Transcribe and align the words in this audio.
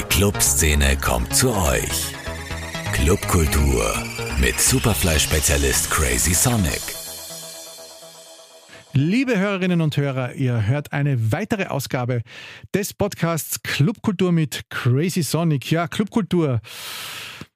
Die 0.00 0.06
Clubszene 0.06 0.96
kommt 0.96 1.36
zu 1.36 1.54
euch. 1.54 2.14
Clubkultur 2.94 3.92
mit 4.40 4.58
Superfly-Spezialist 4.58 5.90
Crazy 5.90 6.32
Sonic. 6.32 6.80
Liebe 8.94 9.38
Hörerinnen 9.38 9.82
und 9.82 9.98
Hörer, 9.98 10.32
ihr 10.36 10.66
hört 10.66 10.94
eine 10.94 11.32
weitere 11.32 11.66
Ausgabe 11.66 12.22
des 12.72 12.94
Podcasts 12.94 13.62
Clubkultur 13.62 14.32
mit 14.32 14.62
Crazy 14.70 15.22
Sonic. 15.22 15.70
Ja, 15.70 15.86
Clubkultur. 15.86 16.62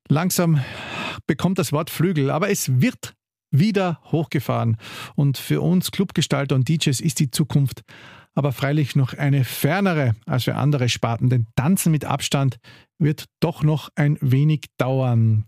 Langsam 0.08 0.62
bekommt 1.26 1.58
das 1.58 1.72
Wort 1.72 1.88
Flügel, 1.88 2.30
aber 2.30 2.50
es 2.50 2.78
wird 2.78 3.14
wieder 3.52 4.02
hochgefahren. 4.12 4.76
Und 5.14 5.38
für 5.38 5.62
uns 5.62 5.92
Clubgestalter 5.92 6.56
und 6.56 6.68
DJs 6.68 7.00
ist 7.00 7.20
die 7.20 7.30
Zukunft 7.30 7.84
aber 8.34 8.52
freilich 8.52 8.96
noch 8.96 9.14
eine 9.14 9.44
fernere 9.44 10.14
als 10.26 10.44
für 10.44 10.56
andere 10.56 10.88
Sparten, 10.88 11.30
denn 11.30 11.46
Tanzen 11.56 11.92
mit 11.92 12.04
Abstand 12.04 12.58
wird 12.98 13.26
doch 13.40 13.62
noch 13.62 13.90
ein 13.94 14.18
wenig 14.20 14.66
dauern. 14.78 15.44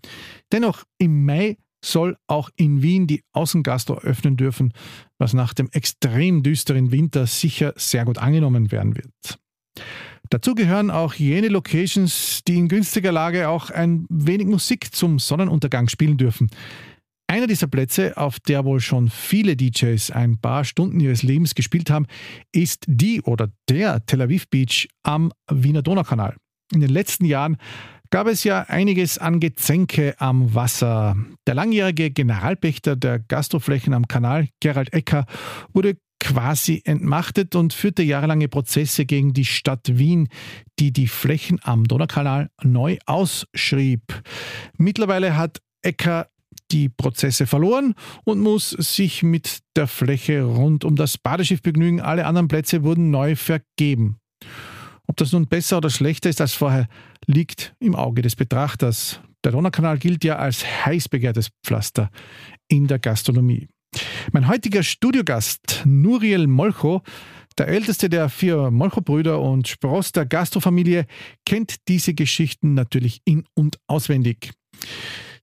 Dennoch, 0.53 0.85
im 0.99 1.25
Mai 1.25 1.57
soll 1.85 2.17
auch 2.27 2.51
in 2.57 2.83
Wien 2.83 3.07
die 3.07 3.23
Außengastro 3.33 3.99
öffnen 3.99 4.37
dürfen, 4.37 4.73
was 5.19 5.35
nach 5.35 5.55
dem 5.55 5.69
extrem 5.71 6.43
düsteren 6.43 6.91
Winter 6.91 7.27
sicher 7.27 7.73
sehr 7.77 8.05
gut 8.05 8.19
angenommen 8.19 8.73
werden 8.73 8.97
wird. 8.97 9.39
Dazu 10.31 10.55
gehören 10.57 10.91
auch 10.91 11.15
jene 11.15 11.49
Locations, 11.49 12.41
die 12.49 12.57
in 12.57 12.69
günstiger 12.69 13.13
Lage 13.13 13.49
auch 13.49 13.71
ein 13.71 14.07
wenig 14.09 14.49
Musik 14.49 14.93
zum 14.93 15.21
Sonnenuntergang 15.21 15.89
spielen 15.89 16.17
dürfen. 16.17 16.51
Einer 17.29 17.49
dieser 17.49 17.67
Plätze, 17.67 18.17
auf 18.17 18.39
der 18.39 18.65
wohl 18.65 18.81
schon 18.81 19.11
viele 19.11 19.57
DJs 19.57 20.13
ein 20.13 20.39
paar 20.39 20.65
Stunden 20.65 21.01
ihres 21.01 21.25
Lebens 21.25 21.55
gespielt 21.57 21.91
haben, 21.91 22.07
ist 22.53 22.85
die 22.87 23.21
oder 23.21 23.51
der 23.69 24.05
Tel 24.07 24.23
Aviv 24.23 24.49
Beach 24.49 24.89
am 25.03 25.33
Wiener 25.51 25.83
Donaukanal. 25.83 26.37
In 26.73 26.81
den 26.81 26.91
letzten 26.91 27.25
Jahren 27.25 27.57
gab 28.11 28.29
es 28.29 28.45
ja 28.45 28.63
einiges 28.63 29.19
an 29.19 29.41
Gezänke 29.41 30.15
am 30.19 30.55
Wasser. 30.55 31.17
Der 31.49 31.55
langjährige 31.55 32.11
Generalpächter 32.11 32.95
der 32.95 33.19
Gastroflächen 33.19 33.93
am 33.93 34.07
Kanal, 34.07 34.49
Gerald 34.61 34.93
Ecker, 34.93 35.27
wurde 35.73 35.97
quasi 36.21 36.81
entmachtet 36.85 37.55
und 37.55 37.73
führte 37.73 38.03
jahrelange 38.03 38.49
Prozesse 38.49 39.05
gegen 39.05 39.33
die 39.33 39.45
Stadt 39.45 39.99
Wien, 39.99 40.29
die 40.79 40.93
die 40.93 41.09
Flächen 41.09 41.59
am 41.63 41.85
Donaukanal 41.85 42.51
neu 42.63 42.99
ausschrieb. 43.07 44.23
Mittlerweile 44.79 45.37
hat 45.37 45.61
Ecker 45.83 46.29
die 46.71 46.89
Prozesse 46.89 47.47
verloren 47.47 47.95
und 48.25 48.41
muss 48.41 48.71
sich 48.71 49.23
mit 49.23 49.61
der 49.77 49.87
Fläche 49.87 50.43
rund 50.43 50.85
um 50.85 50.97
das 50.97 51.19
Badeschiffbegnügen, 51.19 52.01
alle 52.01 52.27
anderen 52.27 52.49
Plätze 52.49 52.83
wurden 52.83 53.11
neu 53.11 53.37
vergeben. 53.37 54.19
Ob 55.07 55.17
das 55.17 55.33
nun 55.33 55.47
besser 55.47 55.79
oder 55.79 55.91
schlechter 55.91 56.29
ist 56.29 56.41
als 56.41 56.55
vorher, 56.55 56.89
liegt 57.27 57.75
im 57.79 57.95
Auge 57.95 58.23
des 58.23 58.37
Betrachters. 58.37 59.21
Der 59.45 59.53
Donaukanal 59.53 59.99
gilt 59.99 60.25
ja 60.25 60.37
als 60.37 60.65
heiß 60.85 61.09
begehrtes 61.09 61.51
Pflaster 61.65 62.11
in 62.69 62.89
der 62.89 62.99
Gastronomie. 62.99 63.69
Mein 64.33 64.49
heutiger 64.49 64.83
Studiogast, 64.83 65.83
Nuriel 65.85 66.47
Molcho, 66.49 67.03
der 67.57 67.69
älteste 67.69 68.09
der 68.09 68.29
vier 68.29 68.71
Molcho-Brüder 68.71 69.41
und 69.41 69.69
Spross 69.69 70.13
der 70.13 70.27
Gastrofamilie, 70.27 71.07
kennt 71.47 71.77
diese 71.89 72.13
Geschichten 72.13 72.75
natürlich 72.75 73.23
in- 73.25 73.45
und 73.55 73.79
auswendig. 73.87 74.53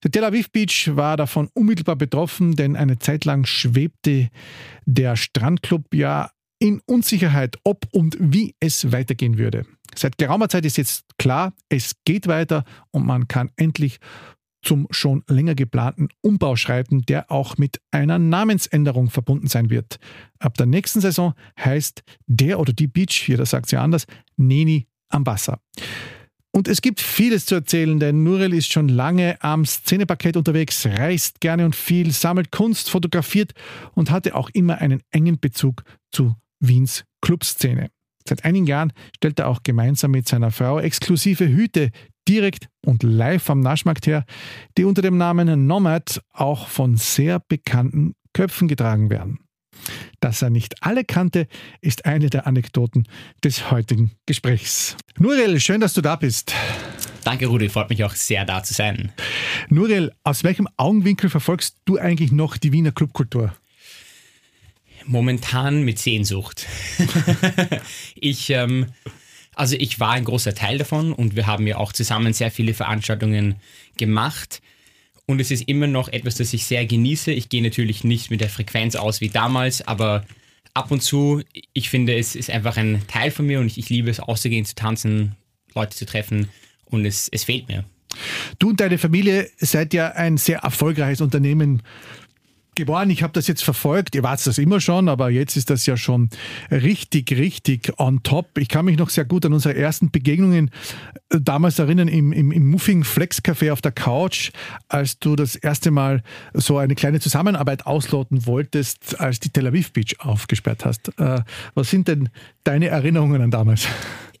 Der 0.04 0.10
Tel 0.10 0.24
Aviv 0.24 0.50
Beach 0.52 0.90
war 0.94 1.16
davon 1.16 1.48
unmittelbar 1.54 1.96
betroffen, 1.96 2.56
denn 2.56 2.76
eine 2.76 2.98
Zeit 2.98 3.24
lang 3.24 3.46
schwebte 3.46 4.28
der 4.84 5.16
Strandclub 5.16 5.94
ja 5.94 6.30
in 6.58 6.82
Unsicherheit, 6.84 7.56
ob 7.64 7.86
und 7.90 8.16
wie 8.20 8.54
es 8.60 8.92
weitergehen 8.92 9.38
würde. 9.38 9.64
Seit 9.96 10.18
geraumer 10.18 10.50
Zeit 10.50 10.66
ist 10.66 10.76
jetzt 10.76 11.04
klar, 11.18 11.54
es 11.70 11.94
geht 12.04 12.26
weiter 12.26 12.64
und 12.90 13.06
man 13.06 13.28
kann 13.28 13.50
endlich 13.56 13.98
zum 14.62 14.86
schon 14.90 15.24
länger 15.26 15.54
geplanten 15.54 16.08
Umbau 16.20 16.56
schreiten, 16.56 17.02
der 17.02 17.30
auch 17.30 17.56
mit 17.56 17.80
einer 17.90 18.18
Namensänderung 18.18 19.08
verbunden 19.08 19.46
sein 19.46 19.70
wird. 19.70 19.98
Ab 20.38 20.58
der 20.58 20.66
nächsten 20.66 21.00
Saison 21.00 21.32
heißt 21.58 22.02
der 22.26 22.60
oder 22.60 22.74
die 22.74 22.88
Beach, 22.88 23.26
jeder 23.26 23.46
sagt 23.46 23.70
sie 23.70 23.78
anders, 23.78 24.06
Neni 24.36 24.86
am 25.08 25.24
Wasser. 25.24 25.60
Und 26.54 26.68
es 26.68 26.82
gibt 26.82 27.00
vieles 27.00 27.46
zu 27.46 27.56
erzählen, 27.56 27.98
denn 27.98 28.22
Nurel 28.22 28.54
ist 28.54 28.72
schon 28.72 28.88
lange 28.88 29.42
am 29.42 29.66
Szeneparkett 29.66 30.36
unterwegs, 30.36 30.86
reist 30.86 31.40
gerne 31.40 31.64
und 31.64 31.74
viel, 31.74 32.12
sammelt 32.12 32.52
Kunst, 32.52 32.90
fotografiert 32.90 33.54
und 33.94 34.12
hatte 34.12 34.36
auch 34.36 34.50
immer 34.52 34.78
einen 34.78 35.02
engen 35.10 35.40
Bezug 35.40 35.82
zu 36.12 36.36
Wiens 36.60 37.04
Clubszene. 37.22 37.90
Seit 38.26 38.44
einigen 38.44 38.68
Jahren 38.68 38.92
stellt 39.16 39.40
er 39.40 39.48
auch 39.48 39.64
gemeinsam 39.64 40.12
mit 40.12 40.28
seiner 40.28 40.52
Frau 40.52 40.78
exklusive 40.78 41.48
Hüte 41.48 41.90
direkt 42.28 42.68
und 42.86 43.02
live 43.02 43.50
am 43.50 43.58
Naschmarkt 43.58 44.06
her, 44.06 44.24
die 44.78 44.84
unter 44.84 45.02
dem 45.02 45.18
Namen 45.18 45.66
Nomad 45.66 46.22
auch 46.32 46.68
von 46.68 46.96
sehr 46.96 47.40
bekannten 47.40 48.14
Köpfen 48.32 48.68
getragen 48.68 49.10
werden. 49.10 49.43
Dass 50.20 50.42
er 50.42 50.50
nicht 50.50 50.82
alle 50.82 51.04
kannte, 51.04 51.46
ist 51.80 52.06
eine 52.06 52.30
der 52.30 52.46
Anekdoten 52.46 53.06
des 53.42 53.70
heutigen 53.70 54.12
Gesprächs. 54.26 54.96
Nuriel, 55.18 55.60
schön, 55.60 55.80
dass 55.80 55.94
du 55.94 56.00
da 56.00 56.16
bist. 56.16 56.54
Danke, 57.24 57.46
Rudi, 57.46 57.68
freut 57.68 57.90
mich 57.90 58.04
auch 58.04 58.14
sehr, 58.14 58.44
da 58.44 58.62
zu 58.62 58.74
sein. 58.74 59.12
Nuriel, 59.68 60.12
aus 60.24 60.44
welchem 60.44 60.68
Augenwinkel 60.76 61.30
verfolgst 61.30 61.76
du 61.84 61.98
eigentlich 61.98 62.32
noch 62.32 62.56
die 62.56 62.72
Wiener 62.72 62.92
Clubkultur? 62.92 63.54
Momentan 65.06 65.82
mit 65.82 65.98
Sehnsucht. 65.98 66.66
ich, 68.14 68.50
ähm, 68.50 68.86
also 69.54 69.76
ich 69.78 70.00
war 70.00 70.12
ein 70.12 70.24
großer 70.24 70.54
Teil 70.54 70.78
davon 70.78 71.12
und 71.12 71.36
wir 71.36 71.46
haben 71.46 71.66
ja 71.66 71.76
auch 71.76 71.92
zusammen 71.92 72.32
sehr 72.32 72.50
viele 72.50 72.74
Veranstaltungen 72.74 73.56
gemacht 73.96 74.60
und 75.26 75.40
es 75.40 75.50
ist 75.50 75.68
immer 75.68 75.86
noch 75.86 76.08
etwas, 76.08 76.36
das 76.36 76.52
ich 76.52 76.66
sehr 76.66 76.84
genieße. 76.86 77.32
Ich 77.32 77.48
gehe 77.48 77.62
natürlich 77.62 78.04
nicht 78.04 78.30
mit 78.30 78.40
der 78.40 78.50
Frequenz 78.50 78.94
aus 78.94 79.20
wie 79.20 79.28
damals, 79.28 79.86
aber 79.86 80.24
ab 80.74 80.90
und 80.90 81.02
zu, 81.02 81.42
ich 81.72 81.88
finde, 81.88 82.16
es 82.16 82.34
ist 82.34 82.50
einfach 82.50 82.76
ein 82.76 83.02
Teil 83.06 83.30
von 83.30 83.46
mir 83.46 83.60
und 83.60 83.66
ich, 83.66 83.78
ich 83.78 83.88
liebe 83.88 84.10
es, 84.10 84.20
auszugehen, 84.20 84.64
zu 84.64 84.74
tanzen, 84.74 85.36
Leute 85.74 85.96
zu 85.96 86.04
treffen 86.04 86.48
und 86.84 87.06
es, 87.06 87.28
es 87.28 87.44
fehlt 87.44 87.68
mir. 87.68 87.84
Du 88.58 88.70
und 88.70 88.80
deine 88.80 88.98
Familie 88.98 89.50
seid 89.56 89.94
ja 89.94 90.08
ein 90.12 90.36
sehr 90.36 90.58
erfolgreiches 90.58 91.20
Unternehmen 91.20 91.82
geboren. 92.76 93.10
Ich 93.10 93.22
habe 93.22 93.32
das 93.32 93.46
jetzt 93.46 93.64
verfolgt. 93.64 94.14
Ihr 94.14 94.22
wart 94.22 94.44
das 94.46 94.58
immer 94.58 94.80
schon, 94.80 95.08
aber 95.08 95.30
jetzt 95.30 95.56
ist 95.56 95.70
das 95.70 95.86
ja 95.86 95.96
schon 95.96 96.28
richtig, 96.70 97.32
richtig 97.32 97.92
on 97.98 98.22
top. 98.22 98.58
Ich 98.58 98.68
kann 98.68 98.84
mich 98.84 98.98
noch 98.98 99.10
sehr 99.10 99.24
gut 99.24 99.46
an 99.46 99.52
unsere 99.52 99.74
ersten 99.76 100.10
Begegnungen 100.10 100.70
äh, 101.30 101.40
damals 101.40 101.78
erinnern 101.78 102.08
im, 102.08 102.32
im, 102.32 102.52
im 102.52 102.70
Muffing 102.70 103.04
Flex 103.04 103.38
Café 103.42 103.72
auf 103.72 103.80
der 103.80 103.92
Couch, 103.92 104.50
als 104.88 105.18
du 105.18 105.36
das 105.36 105.56
erste 105.56 105.90
Mal 105.90 106.22
so 106.52 106.78
eine 106.78 106.94
kleine 106.94 107.20
Zusammenarbeit 107.20 107.86
ausloten 107.86 108.46
wolltest, 108.46 109.20
als 109.20 109.40
die 109.40 109.50
Tel 109.50 109.66
Aviv 109.66 109.92
Beach 109.92 110.16
aufgesperrt 110.18 110.84
hast. 110.84 111.08
Äh, 111.18 111.42
was 111.74 111.90
sind 111.90 112.08
denn 112.08 112.28
deine 112.64 112.88
Erinnerungen 112.88 113.42
an 113.42 113.50
damals? 113.50 113.86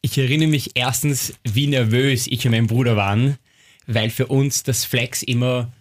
Ich 0.00 0.18
erinnere 0.18 0.48
mich 0.48 0.72
erstens, 0.74 1.34
wie 1.44 1.66
nervös 1.66 2.26
ich 2.26 2.44
und 2.44 2.52
mein 2.52 2.66
Bruder 2.66 2.96
waren, 2.96 3.38
weil 3.86 4.10
für 4.10 4.26
uns 4.26 4.62
das 4.62 4.84
Flex 4.84 5.22
immer 5.22 5.72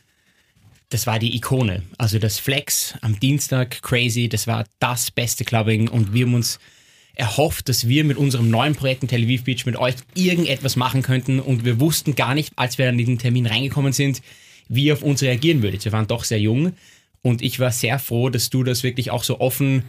das 0.94 1.08
war 1.08 1.18
die 1.18 1.36
Ikone. 1.36 1.82
Also 1.98 2.20
das 2.20 2.38
Flex 2.38 2.94
am 3.02 3.20
Dienstag, 3.20 3.82
crazy, 3.82 4.30
das 4.30 4.46
war 4.46 4.66
das 4.80 5.10
beste 5.10 5.44
Clubbing 5.44 5.88
und 5.88 6.14
wir 6.14 6.26
haben 6.26 6.36
uns 6.36 6.60
erhofft, 7.16 7.68
dass 7.70 7.88
wir 7.88 8.04
mit 8.04 8.18
unserem 8.18 8.50
neuen 8.50 8.76
Projekt 8.76 9.04
in 9.04 9.10
Tel 9.10 9.24
Aviv 9.24 9.44
Beach 9.44 9.66
mit 9.66 9.76
euch 9.76 9.96
irgendetwas 10.14 10.76
machen 10.76 11.02
könnten 11.02 11.40
und 11.40 11.66
wir 11.66 11.80
wussten 11.80 12.16
gar 12.16 12.36
nicht, 12.36 12.54
als 12.56 12.78
wir 12.78 12.90
an 12.90 12.98
diesen 12.98 13.18
Termin 13.18 13.46
reingekommen 13.46 13.94
sind, 13.94 14.22
wie 14.68 14.86
ihr 14.86 14.94
auf 14.94 15.04
uns 15.04 15.22
reagieren 15.22 15.64
würdet. 15.64 15.84
Wir 15.86 15.92
waren 15.92 16.08
doch 16.08 16.24
sehr 16.24 16.40
jung 16.40 16.74
und 17.22 17.42
ich 17.42 17.60
war 17.60 17.72
sehr 17.72 18.00
froh, 18.00 18.30
dass 18.30 18.50
du 18.50 18.64
das 18.64 18.84
wirklich 18.84 19.12
auch 19.12 19.24
so 19.24 19.40
offen 19.40 19.84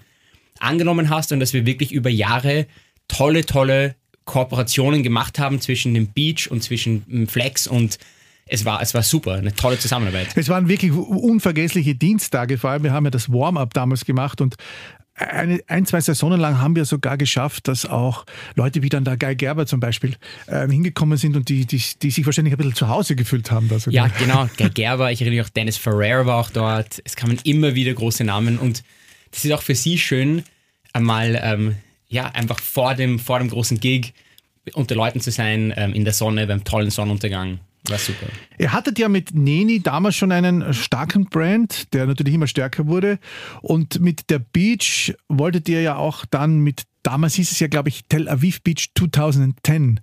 angenommen 0.58 1.10
hast 1.10 1.32
und 1.32 1.40
dass 1.40 1.52
wir 1.52 1.66
wirklich 1.66 1.92
über 1.92 2.10
Jahre 2.10 2.66
tolle, 3.08 3.44
tolle 3.44 3.94
Kooperationen 4.24 5.02
gemacht 5.02 5.38
haben 5.38 5.60
zwischen 5.60 5.92
dem 5.92 6.08
Beach 6.08 6.50
und 6.50 6.62
zwischen 6.62 7.26
Flex 7.28 7.66
und 7.66 7.98
es 8.46 8.64
war, 8.64 8.82
es 8.82 8.94
war 8.94 9.02
super, 9.02 9.34
eine 9.34 9.54
tolle 9.54 9.78
Zusammenarbeit. 9.78 10.28
Es 10.36 10.48
waren 10.48 10.68
wirklich 10.68 10.92
unvergessliche 10.92 11.94
Dienstage, 11.94 12.58
vor 12.58 12.70
allem 12.70 12.82
wir 12.82 12.92
haben 12.92 13.04
ja 13.04 13.10
das 13.10 13.32
Warm-up 13.32 13.72
damals 13.74 14.04
gemacht 14.04 14.40
und 14.40 14.56
eine, 15.16 15.60
ein, 15.68 15.86
zwei 15.86 16.00
Saisonen 16.00 16.40
lang 16.40 16.60
haben 16.60 16.74
wir 16.74 16.84
sogar 16.84 17.16
geschafft, 17.16 17.68
dass 17.68 17.86
auch 17.86 18.24
Leute 18.56 18.82
wie 18.82 18.88
dann 18.88 19.04
der 19.04 19.16
Guy 19.16 19.36
Gerber 19.36 19.64
zum 19.64 19.78
Beispiel 19.78 20.16
äh, 20.46 20.66
hingekommen 20.66 21.18
sind 21.18 21.36
und 21.36 21.48
die, 21.48 21.66
die, 21.66 21.80
die 22.02 22.10
sich 22.10 22.26
wahrscheinlich 22.26 22.52
ein 22.52 22.56
bisschen 22.56 22.74
zu 22.74 22.88
Hause 22.88 23.14
gefühlt 23.14 23.50
haben. 23.52 23.68
Da 23.68 23.76
Ja, 23.90 24.08
genau. 24.18 24.48
Guy 24.58 24.70
Gerber, 24.70 25.12
ich 25.12 25.20
erinnere 25.20 25.38
mich 25.38 25.46
auch, 25.46 25.50
Dennis 25.50 25.76
Ferrer 25.76 26.26
war 26.26 26.38
auch 26.38 26.50
dort. 26.50 27.00
Es 27.04 27.14
kamen 27.14 27.38
immer 27.44 27.76
wieder 27.76 27.94
große 27.94 28.24
Namen 28.24 28.58
und 28.58 28.82
das 29.30 29.44
ist 29.44 29.52
auch 29.52 29.62
für 29.62 29.76
sie 29.76 29.98
schön, 29.98 30.42
einmal 30.92 31.40
ähm, 31.42 31.76
ja, 32.08 32.26
einfach 32.26 32.58
vor 32.60 32.94
dem, 32.94 33.20
vor 33.20 33.38
dem 33.38 33.48
großen 33.48 33.78
Gig 33.78 34.14
unter 34.72 34.96
Leuten 34.96 35.20
zu 35.20 35.30
sein, 35.30 35.72
ähm, 35.76 35.92
in 35.92 36.04
der 36.04 36.12
Sonne, 36.12 36.46
beim 36.46 36.64
tollen 36.64 36.90
Sonnenuntergang 36.90 37.60
war 37.88 37.98
super. 37.98 38.26
Ihr 38.58 38.72
hattet 38.72 38.98
ja 38.98 39.08
mit 39.08 39.34
Neni 39.34 39.82
damals 39.82 40.16
schon 40.16 40.32
einen 40.32 40.72
starken 40.72 41.26
Brand, 41.26 41.92
der 41.92 42.06
natürlich 42.06 42.34
immer 42.34 42.46
stärker 42.46 42.86
wurde. 42.86 43.18
Und 43.60 44.00
mit 44.00 44.30
der 44.30 44.38
Beach 44.38 45.14
wolltet 45.28 45.68
ihr 45.68 45.82
ja 45.82 45.96
auch 45.96 46.24
dann 46.24 46.60
mit, 46.60 46.84
damals 47.02 47.34
hieß 47.34 47.50
es 47.52 47.60
ja, 47.60 47.66
glaube 47.66 47.90
ich, 47.90 48.04
Tel 48.08 48.28
Aviv 48.28 48.62
Beach 48.62 48.88
2010. 48.96 50.00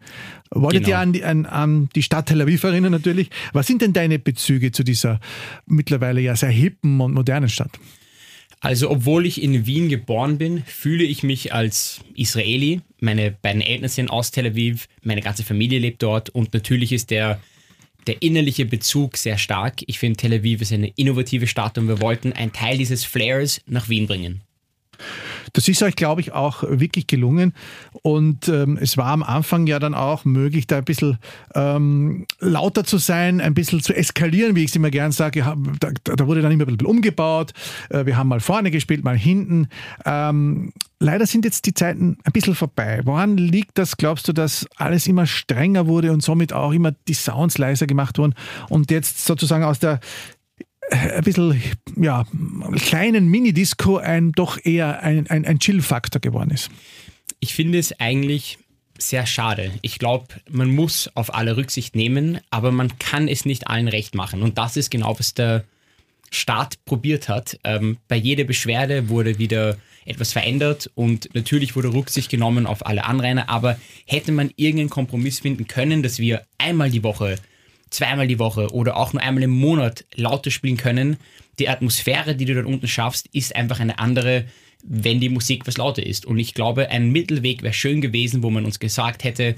Wolltet 0.51 0.83
Genau. 0.83 0.89
ihr 0.89 0.99
an 0.99 1.13
die, 1.13 1.23
an, 1.23 1.45
an 1.45 1.89
die 1.95 2.03
Stadt 2.03 2.27
Tel 2.27 2.41
Aviv 2.41 2.63
erinnern 2.63 2.91
natürlich. 2.91 3.29
Was 3.53 3.65
sind 3.67 3.81
denn 3.81 3.93
deine 3.93 4.19
Bezüge 4.19 4.71
zu 4.71 4.83
dieser 4.83 5.19
mittlerweile 5.65 6.21
ja 6.21 6.35
sehr 6.35 6.49
hippen 6.49 7.01
und 7.01 7.13
modernen 7.13 7.49
Stadt? 7.49 7.79
Also, 8.63 8.91
obwohl 8.91 9.25
ich 9.25 9.41
in 9.41 9.65
Wien 9.65 9.89
geboren 9.89 10.37
bin, 10.37 10.63
fühle 10.67 11.03
ich 11.03 11.23
mich 11.23 11.51
als 11.51 12.01
Israeli. 12.13 12.81
Meine 12.99 13.31
beiden 13.31 13.59
Eltern 13.61 13.89
sind 13.89 14.11
aus 14.11 14.29
Tel 14.29 14.45
Aviv, 14.45 14.87
meine 15.01 15.21
ganze 15.21 15.43
Familie 15.43 15.79
lebt 15.79 16.03
dort 16.03 16.29
und 16.29 16.53
natürlich 16.53 16.91
ist 16.91 17.09
der, 17.09 17.41
der 18.07 18.21
innerliche 18.21 18.65
Bezug 18.65 19.17
sehr 19.17 19.37
stark. 19.37 19.81
Ich 19.87 19.99
finde, 19.99 20.17
Tel 20.17 20.33
Aviv 20.33 20.61
ist 20.61 20.73
eine 20.73 20.91
innovative 20.95 21.47
Stadt 21.47 21.77
und 21.77 21.87
wir 21.87 22.01
wollten 22.01 22.33
einen 22.33 22.53
Teil 22.53 22.77
dieses 22.77 23.03
Flares 23.03 23.61
nach 23.65 23.89
Wien 23.89 24.07
bringen. 24.07 24.41
Das 25.53 25.67
ist 25.67 25.83
euch, 25.83 25.95
glaube 25.95 26.21
ich, 26.21 26.31
auch 26.31 26.63
wirklich 26.63 27.07
gelungen. 27.07 27.53
Und 28.01 28.47
ähm, 28.47 28.77
es 28.79 28.97
war 28.97 29.07
am 29.07 29.23
Anfang 29.23 29.67
ja 29.67 29.79
dann 29.79 29.93
auch 29.93 30.25
möglich, 30.25 30.67
da 30.67 30.77
ein 30.77 30.85
bisschen 30.85 31.17
ähm, 31.55 32.25
lauter 32.39 32.83
zu 32.83 32.97
sein, 32.97 33.41
ein 33.41 33.53
bisschen 33.53 33.81
zu 33.81 33.93
eskalieren, 33.93 34.55
wie 34.55 34.63
ich 34.63 34.69
es 34.69 34.75
immer 34.75 34.91
gern 34.91 35.11
sage. 35.11 35.43
Da, 35.79 35.91
da 36.03 36.27
wurde 36.27 36.41
dann 36.41 36.51
immer 36.51 36.65
ein 36.65 36.77
bisschen 36.77 36.87
umgebaut. 36.87 37.51
Äh, 37.89 38.05
Wir 38.05 38.17
haben 38.17 38.27
mal 38.27 38.39
vorne 38.39 38.71
gespielt, 38.71 39.03
mal 39.03 39.17
hinten. 39.17 39.67
Ähm, 40.05 40.73
leider 40.99 41.25
sind 41.25 41.45
jetzt 41.45 41.65
die 41.65 41.73
Zeiten 41.73 42.17
ein 42.23 42.31
bisschen 42.31 42.55
vorbei. 42.55 43.01
Woran 43.03 43.37
liegt 43.37 43.77
das, 43.77 43.97
glaubst 43.97 44.27
du, 44.27 44.33
dass 44.33 44.67
alles 44.77 45.07
immer 45.07 45.25
strenger 45.25 45.87
wurde 45.87 46.11
und 46.11 46.21
somit 46.21 46.53
auch 46.53 46.71
immer 46.71 46.91
die 47.07 47.13
Sounds 47.13 47.57
leiser 47.57 47.87
gemacht 47.87 48.17
wurden 48.17 48.35
und 48.69 48.91
jetzt 48.91 49.25
sozusagen 49.25 49.63
aus 49.63 49.79
der 49.79 49.99
ein 50.91 51.23
bisschen 51.23 51.61
ja, 51.95 52.25
kleinen 52.75 53.27
Minidisco 53.27 53.97
ein 53.97 54.31
doch 54.33 54.57
eher 54.63 55.01
ein, 55.01 55.27
ein, 55.27 55.45
ein 55.45 55.59
Chill-Faktor 55.59 56.21
geworden 56.21 56.51
ist. 56.51 56.69
Ich 57.39 57.53
finde 57.53 57.79
es 57.79 57.99
eigentlich 57.99 58.59
sehr 58.97 59.25
schade. 59.25 59.71
Ich 59.81 59.97
glaube, 59.99 60.27
man 60.49 60.69
muss 60.69 61.09
auf 61.15 61.33
alle 61.33 61.57
Rücksicht 61.57 61.95
nehmen, 61.95 62.39
aber 62.51 62.71
man 62.71 62.99
kann 62.99 63.27
es 63.27 63.45
nicht 63.45 63.67
allen 63.67 63.87
recht 63.87 64.15
machen. 64.15 64.43
Und 64.43 64.57
das 64.57 64.77
ist 64.77 64.91
genau, 64.91 65.17
was 65.17 65.33
der 65.33 65.63
Staat 66.29 66.83
probiert 66.85 67.27
hat. 67.27 67.59
Ähm, 67.63 67.97
bei 68.07 68.15
jeder 68.15 68.43
Beschwerde 68.43 69.09
wurde 69.09 69.37
wieder 69.37 69.77
etwas 70.05 70.33
verändert 70.33 70.89
und 70.95 71.29
natürlich 71.33 71.75
wurde 71.75 71.93
Rücksicht 71.93 72.29
genommen 72.29 72.65
auf 72.65 72.85
alle 72.85 73.05
Anrainer, 73.05 73.49
aber 73.49 73.77
hätte 74.05 74.31
man 74.31 74.51
irgendeinen 74.55 74.89
Kompromiss 74.89 75.39
finden 75.39 75.67
können, 75.67 76.01
dass 76.01 76.17
wir 76.19 76.43
einmal 76.57 76.89
die 76.89 77.03
Woche, 77.03 77.37
zweimal 77.91 78.27
die 78.27 78.39
Woche 78.39 78.73
oder 78.73 78.97
auch 78.97 79.13
nur 79.13 79.21
einmal 79.21 79.43
im 79.43 79.51
Monat 79.51 80.05
lauter 80.15 80.49
spielen 80.49 80.77
können, 80.77 81.17
die 81.59 81.69
Atmosphäre, 81.69 82.35
die 82.35 82.45
du 82.45 82.55
dort 82.55 82.65
unten 82.65 82.87
schaffst, 82.87 83.27
ist 83.33 83.55
einfach 83.55 83.79
eine 83.79 83.99
andere, 83.99 84.45
wenn 84.83 85.19
die 85.19 85.29
Musik 85.29 85.67
was 85.67 85.77
lauter 85.77 86.03
ist. 86.03 86.25
Und 86.25 86.39
ich 86.39 86.53
glaube, 86.53 86.89
ein 86.89 87.11
Mittelweg 87.11 87.61
wäre 87.61 87.73
schön 87.73 88.01
gewesen, 88.01 88.41
wo 88.41 88.49
man 88.49 88.65
uns 88.65 88.79
gesagt 88.79 89.23
hätte, 89.23 89.55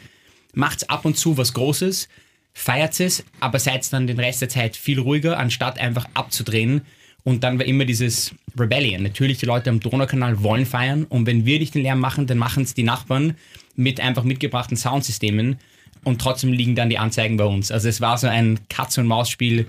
macht's 0.54 0.90
ab 0.90 1.06
und 1.06 1.18
zu 1.18 1.38
was 1.38 1.54
Großes, 1.54 2.10
feiert 2.54 3.00
es, 3.00 3.24
aber 3.40 3.60
seid 3.60 3.92
dann 3.94 4.08
den 4.08 4.20
Rest 4.20 4.42
der 4.42 4.50
Zeit 4.50 4.76
viel 4.76 5.00
ruhiger, 5.00 5.38
anstatt 5.38 5.80
einfach 5.80 6.08
abzudrehen. 6.14 6.82
Und 7.24 7.44
dann 7.44 7.58
war 7.58 7.66
immer 7.66 7.86
dieses 7.86 8.36
Rebellion. 8.60 9.04
Natürlich, 9.04 9.38
die 9.38 9.46
Leute 9.46 9.70
am 9.70 9.80
Donaukanal 9.80 10.44
wollen 10.44 10.66
feiern 10.66 11.06
und 11.06 11.26
wenn 11.26 11.46
wir 11.46 11.60
nicht 11.60 11.74
den 11.74 11.84
Lärm 11.84 12.00
machen, 12.00 12.28
dann 12.28 12.38
machen 12.38 12.64
es 12.64 12.74
die 12.74 12.84
Nachbarn 12.84 13.38
mit 13.76 14.02
einfach 14.02 14.24
mitgebrachten 14.24 14.76
Soundsystemen 14.76 15.58
und 16.04 16.22
trotzdem 16.22 16.52
liegen 16.54 16.76
dann 16.76 16.90
die 16.90 16.98
Anzeigen 16.98 17.38
bei 17.38 17.46
uns. 17.46 17.72
Also 17.72 17.90
es 17.90 18.02
war 18.02 18.18
so 18.18 18.28
ein 18.28 18.60
Katz-und-Maus-Spiel, 18.70 19.68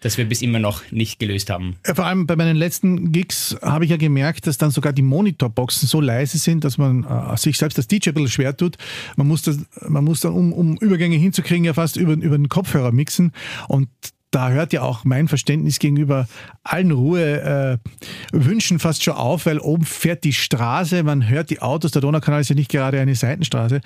das 0.00 0.16
wir 0.16 0.26
bis 0.26 0.42
immer 0.42 0.60
noch 0.60 0.82
nicht 0.92 1.18
gelöst 1.18 1.50
haben. 1.50 1.76
Vor 1.82 2.06
allem 2.06 2.26
bei 2.26 2.36
meinen 2.36 2.56
letzten 2.56 3.10
Gigs 3.10 3.56
habe 3.62 3.84
ich 3.84 3.90
ja 3.90 3.96
gemerkt, 3.96 4.46
dass 4.46 4.56
dann 4.56 4.70
sogar 4.70 4.92
die 4.92 5.02
Monitorboxen 5.02 5.88
so 5.88 6.00
leise 6.00 6.38
sind, 6.38 6.64
dass 6.64 6.78
man 6.78 7.04
äh, 7.04 7.36
sich 7.36 7.58
selbst 7.58 7.78
als 7.78 7.88
DJ 7.88 8.10
ein 8.10 8.14
bisschen 8.14 8.30
schwer 8.30 8.56
tut. 8.56 8.76
Man 9.16 9.26
muss, 9.26 9.42
das, 9.42 9.58
man 9.88 10.04
muss 10.04 10.20
dann, 10.20 10.32
um, 10.32 10.52
um 10.52 10.76
Übergänge 10.76 11.16
hinzukriegen, 11.16 11.64
ja 11.64 11.74
fast 11.74 11.96
über, 11.96 12.12
über 12.12 12.38
den 12.38 12.48
Kopfhörer 12.48 12.92
mixen. 12.92 13.32
Und 13.66 13.88
da 14.30 14.50
hört 14.50 14.72
ja 14.72 14.82
auch 14.82 15.04
mein 15.04 15.26
Verständnis 15.28 15.78
gegenüber 15.78 16.28
allen 16.62 16.90
Ruhe 16.90 17.78
äh, 18.32 18.36
Wünschen 18.36 18.78
fast 18.78 19.02
schon 19.02 19.14
auf, 19.14 19.46
weil 19.46 19.58
oben 19.58 19.84
fährt 19.84 20.24
die 20.24 20.32
Straße, 20.32 21.02
man 21.02 21.28
hört 21.28 21.50
die 21.50 21.62
Autos, 21.62 21.92
der 21.92 22.02
Donaukanal 22.02 22.40
ist 22.40 22.50
ja 22.50 22.54
nicht 22.54 22.70
gerade 22.70 23.00
eine 23.00 23.14
Seitenstraße 23.14 23.80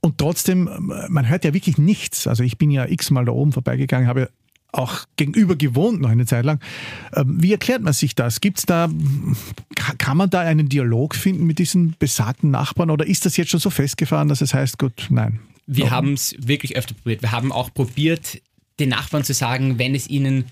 und 0.00 0.18
trotzdem, 0.18 0.66
äh, 0.68 1.08
man 1.08 1.28
hört 1.28 1.44
ja 1.44 1.54
wirklich 1.54 1.78
nichts. 1.78 2.26
Also 2.26 2.42
ich 2.42 2.58
bin 2.58 2.70
ja 2.70 2.86
x-mal 2.86 3.24
da 3.24 3.32
oben 3.32 3.52
vorbeigegangen, 3.52 4.08
habe 4.08 4.30
auch 4.72 5.04
gegenüber 5.16 5.54
gewohnt 5.54 6.00
noch 6.00 6.08
eine 6.10 6.26
Zeit 6.26 6.44
lang. 6.44 6.58
Ähm, 7.14 7.36
Wie 7.40 7.52
erklärt 7.52 7.82
man 7.82 7.92
sich 7.92 8.16
das? 8.16 8.40
Gibt's 8.40 8.66
da, 8.66 8.88
ka- 9.76 9.94
kann 9.98 10.16
man 10.16 10.30
da 10.30 10.40
einen 10.40 10.68
Dialog 10.68 11.14
finden 11.14 11.44
mit 11.46 11.60
diesen 11.60 11.94
besagten 12.00 12.50
Nachbarn 12.50 12.90
oder 12.90 13.06
ist 13.06 13.24
das 13.24 13.36
jetzt 13.36 13.50
schon 13.52 13.60
so 13.60 13.70
festgefahren, 13.70 14.28
dass 14.28 14.40
es 14.40 14.52
heißt, 14.52 14.78
gut, 14.80 15.06
nein? 15.10 15.38
Wir 15.68 15.90
haben 15.92 16.14
es 16.14 16.34
wirklich 16.38 16.76
öfter 16.76 16.94
probiert. 16.94 17.22
Wir 17.22 17.30
haben 17.30 17.52
auch 17.52 17.72
probiert, 17.72 18.42
den 18.80 18.88
Nachbarn 18.88 19.24
zu 19.24 19.34
sagen, 19.34 19.78
wenn 19.78 19.94
es 19.94 20.08
ihnen 20.08 20.46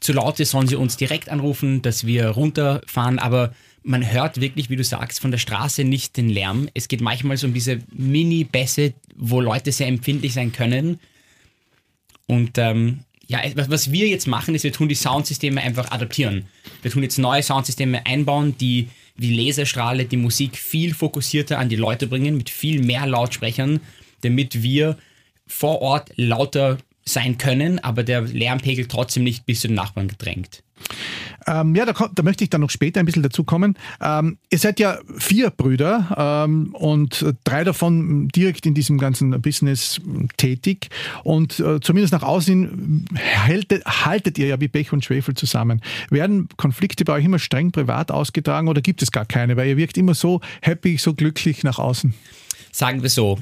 zu 0.00 0.12
laut 0.12 0.40
ist, 0.40 0.50
sollen 0.50 0.66
sie 0.66 0.76
uns 0.76 0.96
direkt 0.96 1.28
anrufen, 1.28 1.82
dass 1.82 2.06
wir 2.06 2.28
runterfahren. 2.28 3.18
Aber 3.18 3.54
man 3.82 4.10
hört 4.10 4.40
wirklich, 4.40 4.68
wie 4.68 4.76
du 4.76 4.84
sagst, 4.84 5.20
von 5.20 5.30
der 5.30 5.38
Straße 5.38 5.84
nicht 5.84 6.16
den 6.16 6.28
Lärm. 6.28 6.68
Es 6.74 6.88
geht 6.88 7.00
manchmal 7.00 7.36
so 7.36 7.46
um 7.46 7.54
diese 7.54 7.78
Mini-Bässe, 7.92 8.94
wo 9.16 9.40
Leute 9.40 9.72
sehr 9.72 9.86
empfindlich 9.86 10.34
sein 10.34 10.52
können. 10.52 11.00
Und 12.26 12.58
ähm, 12.58 13.00
ja, 13.26 13.40
was, 13.54 13.92
wir 13.92 14.08
jetzt 14.08 14.26
machen, 14.26 14.54
ist, 14.54 14.64
wir 14.64 14.72
tun 14.72 14.88
die 14.88 14.94
Soundsysteme 14.94 15.60
einfach 15.60 15.90
adaptieren. 15.90 16.46
Wir 16.82 16.90
tun 16.90 17.02
jetzt 17.02 17.18
neue 17.18 17.42
Soundsysteme 17.42 18.04
einbauen, 18.06 18.56
die 18.58 18.88
wie 19.16 19.34
Laserstrahle 19.34 20.06
die 20.06 20.16
Musik 20.16 20.56
viel 20.56 20.94
fokussierter 20.94 21.58
an 21.58 21.68
die 21.68 21.76
Leute 21.76 22.06
bringen, 22.06 22.36
mit 22.36 22.50
viel 22.50 22.82
mehr 22.82 23.06
Lautsprechern, 23.06 23.80
damit 24.22 24.62
wir 24.62 24.96
vor 25.46 25.82
Ort 25.82 26.12
lauter 26.16 26.78
sein 27.04 27.38
können, 27.38 27.78
aber 27.78 28.02
der 28.02 28.22
Lärmpegel 28.22 28.86
trotzdem 28.86 29.24
nicht 29.24 29.46
bis 29.46 29.60
zu 29.60 29.68
den 29.68 29.76
Nachbarn 29.76 30.08
gedrängt. 30.08 30.62
Ähm, 31.46 31.74
ja, 31.74 31.84
da, 31.84 31.92
da 32.12 32.22
möchte 32.22 32.44
ich 32.44 32.50
dann 32.50 32.60
noch 32.60 32.70
später 32.70 33.00
ein 33.00 33.06
bisschen 33.06 33.22
dazu 33.22 33.44
kommen. 33.44 33.76
Ähm, 34.00 34.38
ihr 34.50 34.58
seid 34.58 34.78
ja 34.78 34.98
vier 35.18 35.50
Brüder 35.50 36.44
ähm, 36.46 36.74
und 36.74 37.24
drei 37.44 37.64
davon 37.64 38.28
direkt 38.28 38.66
in 38.66 38.74
diesem 38.74 38.98
ganzen 38.98 39.40
Business 39.40 40.00
tätig. 40.36 40.88
Und 41.24 41.58
äh, 41.60 41.80
zumindest 41.80 42.12
nach 42.12 42.22
außen 42.22 43.06
haltet, 43.44 43.84
haltet 43.84 44.38
ihr 44.38 44.46
ja 44.46 44.60
wie 44.60 44.68
Pech 44.68 44.92
und 44.92 45.04
Schwefel 45.04 45.34
zusammen. 45.34 45.80
Werden 46.10 46.48
Konflikte 46.56 47.04
bei 47.04 47.14
euch 47.14 47.24
immer 47.24 47.38
streng 47.38 47.72
privat 47.72 48.10
ausgetragen 48.10 48.68
oder 48.68 48.80
gibt 48.80 49.02
es 49.02 49.10
gar 49.10 49.26
keine? 49.26 49.56
Weil 49.56 49.68
ihr 49.68 49.76
wirkt 49.76 49.96
immer 49.96 50.14
so 50.14 50.40
happy, 50.60 50.96
so 50.96 51.14
glücklich 51.14 51.64
nach 51.64 51.78
außen. 51.78 52.14
Sagen 52.70 53.02
wir 53.02 53.10
so, 53.10 53.38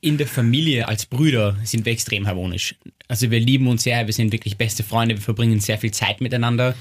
in 0.00 0.16
der 0.16 0.26
Familie 0.26 0.88
als 0.88 1.06
Brüder 1.06 1.56
sind 1.62 1.84
wir 1.84 1.92
extrem 1.92 2.26
harmonisch. 2.26 2.74
Also 3.08 3.30
wir 3.30 3.40
lieben 3.40 3.68
uns 3.68 3.82
sehr, 3.82 4.06
wir 4.06 4.14
sind 4.14 4.32
wirklich 4.32 4.56
beste 4.56 4.82
Freunde, 4.82 5.16
wir 5.16 5.22
verbringen 5.22 5.60
sehr 5.60 5.78
viel 5.78 5.90
Zeit 5.90 6.20
miteinander. 6.20 6.74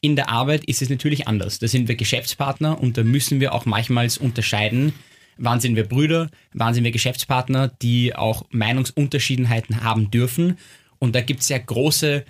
In 0.00 0.16
der 0.16 0.28
Arbeit 0.28 0.64
ist 0.64 0.82
es 0.82 0.90
natürlich 0.90 1.28
anders. 1.28 1.58
Da 1.58 1.68
sind 1.68 1.88
wir 1.88 1.96
Geschäftspartner 1.96 2.80
und 2.80 2.96
da 2.96 3.04
müssen 3.04 3.40
wir 3.40 3.54
auch 3.54 3.64
manchmal 3.64 4.08
unterscheiden, 4.20 4.92
wann 5.36 5.60
sind 5.60 5.76
wir 5.76 5.84
Brüder, 5.84 6.30
wann 6.52 6.74
sind 6.74 6.84
wir 6.84 6.90
Geschäftspartner, 6.90 7.68
die 7.82 8.14
auch 8.14 8.44
Meinungsunterschiedenheiten 8.50 9.82
haben 9.82 10.10
dürfen. 10.10 10.58
Und 10.98 11.14
da 11.14 11.20
gibt 11.20 11.40
es 11.40 11.48
sehr 11.48 11.60
große 11.60 12.24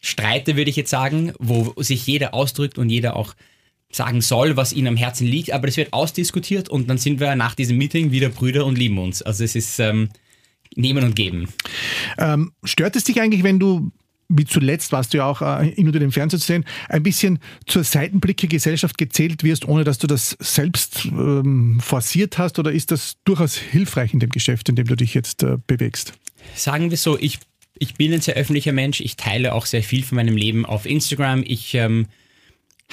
Streite, 0.00 0.56
würde 0.56 0.70
ich 0.70 0.76
jetzt 0.76 0.90
sagen, 0.90 1.32
wo 1.38 1.74
sich 1.78 2.06
jeder 2.06 2.34
ausdrückt 2.34 2.78
und 2.78 2.90
jeder 2.90 3.16
auch 3.16 3.34
sagen 3.94 4.20
soll, 4.20 4.56
was 4.56 4.72
ihnen 4.72 4.88
am 4.88 4.96
Herzen 4.96 5.26
liegt, 5.26 5.52
aber 5.52 5.66
das 5.66 5.76
wird 5.76 5.92
ausdiskutiert 5.92 6.68
und 6.68 6.88
dann 6.88 6.98
sind 6.98 7.20
wir 7.20 7.34
nach 7.36 7.54
diesem 7.54 7.78
Meeting 7.78 8.10
wieder 8.10 8.28
Brüder 8.28 8.66
und 8.66 8.76
lieben 8.76 8.98
uns. 8.98 9.22
Also 9.22 9.44
es 9.44 9.54
ist 9.54 9.78
ähm, 9.78 10.08
Nehmen 10.74 11.04
und 11.04 11.14
Geben. 11.14 11.48
Ähm, 12.18 12.52
stört 12.64 12.96
es 12.96 13.04
dich 13.04 13.20
eigentlich, 13.20 13.44
wenn 13.44 13.60
du, 13.60 13.92
wie 14.28 14.44
zuletzt 14.44 14.90
warst 14.90 15.14
du 15.14 15.18
ja 15.18 15.26
auch 15.26 15.42
äh, 15.42 15.70
hin 15.70 15.86
und 15.86 15.94
wieder 15.94 16.04
im 16.04 16.12
Fernsehen 16.12 16.40
zu 16.40 16.46
sehen, 16.46 16.64
ein 16.88 17.02
bisschen 17.02 17.38
zur 17.66 17.84
Seitenblicke 17.84 18.48
Gesellschaft 18.48 18.98
gezählt 18.98 19.44
wirst, 19.44 19.68
ohne 19.68 19.84
dass 19.84 19.98
du 19.98 20.06
das 20.06 20.36
selbst 20.40 21.06
ähm, 21.06 21.78
forciert 21.80 22.38
hast? 22.38 22.58
Oder 22.58 22.72
ist 22.72 22.90
das 22.90 23.16
durchaus 23.24 23.54
hilfreich 23.56 24.12
in 24.12 24.20
dem 24.20 24.30
Geschäft, 24.30 24.68
in 24.68 24.74
dem 24.74 24.86
du 24.86 24.96
dich 24.96 25.14
jetzt 25.14 25.44
äh, 25.44 25.56
bewegst? 25.66 26.14
Sagen 26.56 26.90
wir 26.90 26.98
so, 26.98 27.16
ich, 27.18 27.38
ich 27.78 27.94
bin 27.94 28.12
ein 28.12 28.20
sehr 28.20 28.34
öffentlicher 28.34 28.72
Mensch, 28.72 29.00
ich 29.00 29.16
teile 29.16 29.54
auch 29.54 29.66
sehr 29.66 29.84
viel 29.84 30.02
von 30.02 30.16
meinem 30.16 30.36
Leben 30.36 30.66
auf 30.66 30.84
Instagram. 30.84 31.44
Ich 31.46 31.74
ähm, 31.74 32.06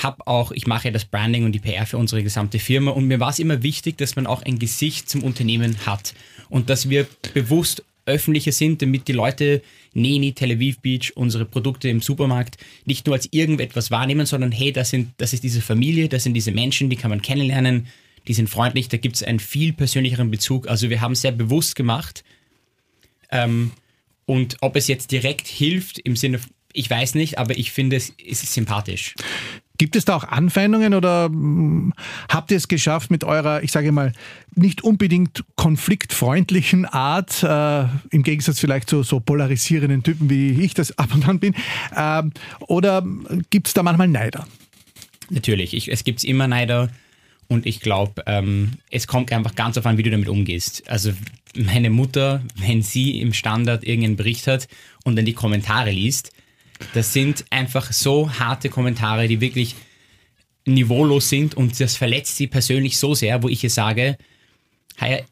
habe 0.04 0.26
auch, 0.28 0.52
ich 0.52 0.68
mache 0.68 0.88
ja 0.88 0.92
das 0.92 1.06
Branding 1.06 1.46
und 1.46 1.52
die 1.52 1.60
PR 1.60 1.86
für 1.86 1.98
unsere 1.98 2.24
gesamte 2.24 2.60
Firma 2.60 2.92
und 2.92 3.08
mir 3.08 3.20
war 3.20 3.30
es 3.30 3.40
immer 3.40 3.64
wichtig, 3.64 3.98
dass 3.98 4.16
man 4.16 4.28
auch 4.28 4.44
ein 4.44 4.60
Gesicht 4.60 5.10
zum 5.10 5.24
Unternehmen 5.24 5.86
hat 5.86 6.14
und 6.50 6.70
dass 6.70 6.90
wir 6.90 7.08
bewusst 7.34 7.84
öffentlicher 8.06 8.52
sind, 8.52 8.82
damit 8.82 9.08
die 9.08 9.14
Leute 9.14 9.62
Neni, 9.94 10.34
Tel 10.34 10.52
Aviv 10.52 10.80
Beach, 10.80 11.14
unsere 11.16 11.46
Produkte 11.46 11.90
im 11.90 12.02
Supermarkt 12.02 12.58
nicht 12.86 13.06
nur 13.06 13.16
als 13.16 13.30
irgendetwas 13.32 13.92
wahrnehmen, 13.92 14.26
sondern 14.26 14.52
hey, 14.52 14.72
das, 14.72 14.90
sind, 14.90 15.12
das 15.18 15.34
ist 15.34 15.44
diese 15.44 15.62
Familie, 15.62 16.10
das 16.10 16.24
sind 16.24 16.34
diese 16.34 16.52
Menschen, 16.52 16.90
die 16.90 16.96
kann 16.96 17.10
man 17.10 17.22
kennenlernen, 17.22 17.88
die 18.28 18.34
sind 18.34 18.50
freundlich, 18.50 18.88
da 18.90 18.98
gibt 18.98 19.16
es 19.16 19.24
einen 19.24 19.40
viel 19.40 19.74
persönlicheren 19.74 20.32
Bezug. 20.32 20.68
Also 20.68 20.90
wir 20.90 21.02
haben 21.02 21.16
sehr 21.16 21.32
bewusst 21.32 21.76
gemacht, 21.76 22.24
ähm, 23.32 23.72
Und 24.26 24.58
ob 24.62 24.76
es 24.76 24.88
jetzt 24.88 25.12
direkt 25.12 25.48
hilft 25.48 26.00
im 26.00 26.16
Sinne, 26.16 26.40
ich 26.74 26.90
weiß 26.90 27.16
nicht, 27.16 27.38
aber 27.38 27.58
ich 27.58 27.72
finde 27.72 27.96
es 27.96 28.10
ist 28.24 28.54
sympathisch. 28.54 29.16
Gibt 29.82 29.96
es 29.96 30.06
da 30.06 30.16
auch 30.16 30.26
Anfeindungen 30.26 30.94
oder 30.94 31.28
mh, 31.28 31.94
habt 32.30 32.52
ihr 32.52 32.58
es 32.58 32.68
geschafft 32.68 33.10
mit 33.10 33.24
eurer, 33.24 33.64
ich 33.64 33.72
sage 33.72 33.92
mal, 33.92 34.14
nicht 34.54 34.84
unbedingt 34.84 35.44
konfliktfreundlichen 35.56 36.86
Art, 36.86 37.42
äh, 37.42 37.88
im 38.12 38.22
Gegensatz 38.22 38.60
vielleicht 38.60 38.92
zu 38.92 39.02
so 39.02 39.20
polarisierenden 39.20 40.04
Typen, 40.04 40.30
wie 40.30 40.52
ich 40.52 40.76
das 40.76 40.96
ab 41.00 41.16
und 41.16 41.28
an 41.28 41.40
bin, 41.40 41.56
äh, 41.96 42.22
oder 42.60 43.04
gibt 43.50 43.70
es 43.70 43.74
da 43.74 43.82
manchmal 43.82 44.08
Neider? 44.08 44.46
Natürlich, 45.32 45.74
ich, 45.74 45.92
es 45.92 46.04
gibt 46.04 46.24
immer 46.26 46.48
Neider 46.48 46.90
und 47.48 47.66
ich 47.66 47.80
glaube, 47.80 48.22
ähm, 48.28 48.74
es 48.92 49.08
kommt 49.08 49.32
einfach 49.32 49.56
ganz 49.56 49.80
auf 49.80 49.88
an, 49.88 49.98
wie 49.98 50.04
du 50.04 50.12
damit 50.12 50.30
umgehst. 50.30 50.88
Also 50.92 51.12
meine 51.56 51.90
Mutter, 51.90 52.44
wenn 52.56 52.84
sie 52.84 53.20
im 53.20 53.34
Standard 53.34 53.84
irgendeinen 53.84 54.16
Bericht 54.16 54.46
hat 54.46 54.68
und 55.06 55.16
dann 55.16 55.26
die 55.26 55.34
Kommentare 55.34 55.90
liest, 55.90 56.34
das 56.94 57.14
sind 57.14 57.46
einfach 57.50 57.92
so 57.92 58.32
harte 58.32 58.70
Kommentare, 58.70 59.28
die 59.28 59.42
wirklich 59.42 59.76
niveaulos 60.66 61.30
sind 61.30 61.56
und 61.56 61.80
das 61.80 61.98
verletzt 61.98 62.38
sie 62.38 62.48
persönlich 62.48 62.98
so 62.98 63.16
sehr, 63.16 63.42
wo 63.44 63.50
ich 63.50 63.64
ihr 63.64 63.70
sage, 63.70 64.18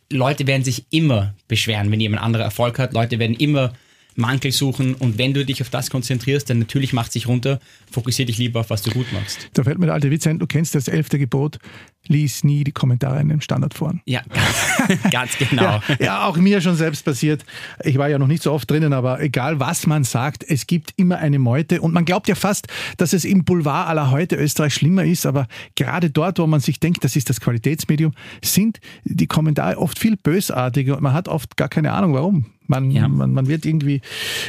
Leute 0.10 0.48
werden 0.48 0.64
sich 0.64 0.86
immer 0.90 1.36
beschweren, 1.48 1.92
wenn 1.92 2.00
jemand 2.00 2.24
anderer 2.24 2.44
Erfolg 2.44 2.80
hat. 2.80 2.94
Leute 2.94 3.20
werden 3.20 3.36
immer 3.36 3.74
Mankel 4.16 4.52
suchen 4.52 4.96
und 4.96 5.18
wenn 5.18 5.34
du 5.34 5.46
dich 5.46 5.62
auf 5.62 5.70
das 5.70 5.90
konzentrierst, 5.90 6.50
dann 6.50 6.60
natürlich 6.60 6.94
macht 6.94 7.12
sich 7.12 7.28
runter, 7.28 7.60
fokussier 7.92 8.26
dich 8.26 8.38
lieber 8.38 8.62
auf 8.62 8.70
was 8.70 8.82
du 8.82 8.92
gut 8.92 9.12
machst. 9.14 9.50
Da 9.54 9.64
fällt 9.64 9.78
mir 9.78 9.86
der 9.86 9.96
alte 9.96 10.12
Witz 10.12 10.28
ein, 10.28 10.40
du 10.40 10.48
kennst 10.48 10.76
das 10.76 10.88
elfte 10.88 11.20
Gebot, 11.20 11.60
lies 12.08 12.44
nie 12.44 12.64
die 12.64 12.72
Kommentare 12.72 13.20
in 13.22 13.30
dem 13.30 13.42
Standard 13.42 13.74
vor. 13.74 13.94
Ja, 14.06 14.22
ganz, 14.34 15.02
ganz 15.12 15.38
genau. 15.38 15.62
Ja, 15.64 15.82
ja, 16.00 16.26
auch 16.26 16.38
mir 16.38 16.60
schon 16.62 16.76
selbst 16.76 17.06
passiert. 17.06 17.46
Ich 17.84 17.98
war 17.98 18.10
ja 18.10 18.18
noch 18.18 18.28
nicht 18.28 18.42
so 18.42 18.52
oft 18.52 18.70
drinnen, 18.72 18.94
aber 18.94 19.22
egal 19.22 19.60
was 19.60 19.86
man 19.86 20.04
sagt, 20.04 20.44
es 20.48 20.66
gibt 20.66 20.94
immer 20.96 21.18
eine 21.18 21.38
Meute 21.40 21.82
und 21.82 21.94
man 21.94 22.06
glaubt 22.06 22.28
ja 22.28 22.36
fast, 22.36 22.68
dass 22.98 23.14
es 23.14 23.26
im 23.26 23.44
Boulevard 23.44 23.88
aller 23.90 24.10
heute 24.12 24.36
Österreich 24.38 24.74
schlimmer 24.74 25.04
ist, 25.04 25.26
aber 25.26 25.48
gerade 25.76 26.10
dort, 26.10 26.40
wo 26.40 26.48
man 26.48 26.62
sich 26.62 26.80
denkt, 26.80 27.04
das 27.04 27.16
ist 27.16 27.30
das 27.30 27.40
Qualitätsmedium, 27.42 28.14
sind 28.44 28.80
die 29.04 29.28
Kommentare 29.28 29.78
oft 29.78 30.00
viel 30.00 30.16
bösartiger 30.18 30.96
und 30.98 31.04
man 31.04 31.14
hat 31.14 31.28
oft 31.28 31.58
gar 31.58 31.70
keine 31.70 31.92
Ahnung, 31.92 32.14
warum. 32.14 32.46
Man, 32.68 32.92
Ja. 32.92 33.08
man, 33.08 33.34
man 33.34 33.48
wird 33.48 33.66
irgendwie 33.66 34.00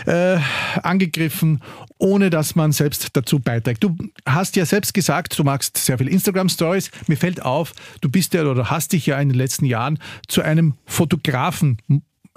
äh, 0.04 0.36
angegriffen, 0.82 1.60
ohne 1.96 2.28
dass 2.28 2.54
man 2.54 2.72
selbst 2.72 3.16
dazu 3.16 3.38
beiträgt. 3.38 3.82
Du 3.82 3.96
hast 4.26 4.56
ja 4.56 4.66
selbst 4.66 4.92
gesagt, 4.92 5.38
du 5.38 5.44
magst 5.44 5.78
sehr 5.78 5.96
viel 5.96 6.08
Instagram-Stories. 6.08 6.90
Mir 7.06 7.16
fällt 7.16 7.39
auf, 7.40 7.72
du 8.00 8.10
bist 8.10 8.34
ja 8.34 8.44
oder 8.44 8.70
hast 8.70 8.92
dich 8.92 9.06
ja 9.06 9.20
in 9.20 9.28
den 9.28 9.38
letzten 9.38 9.64
Jahren 9.64 9.98
zu 10.28 10.42
einem 10.42 10.74
Fotografen 10.86 11.78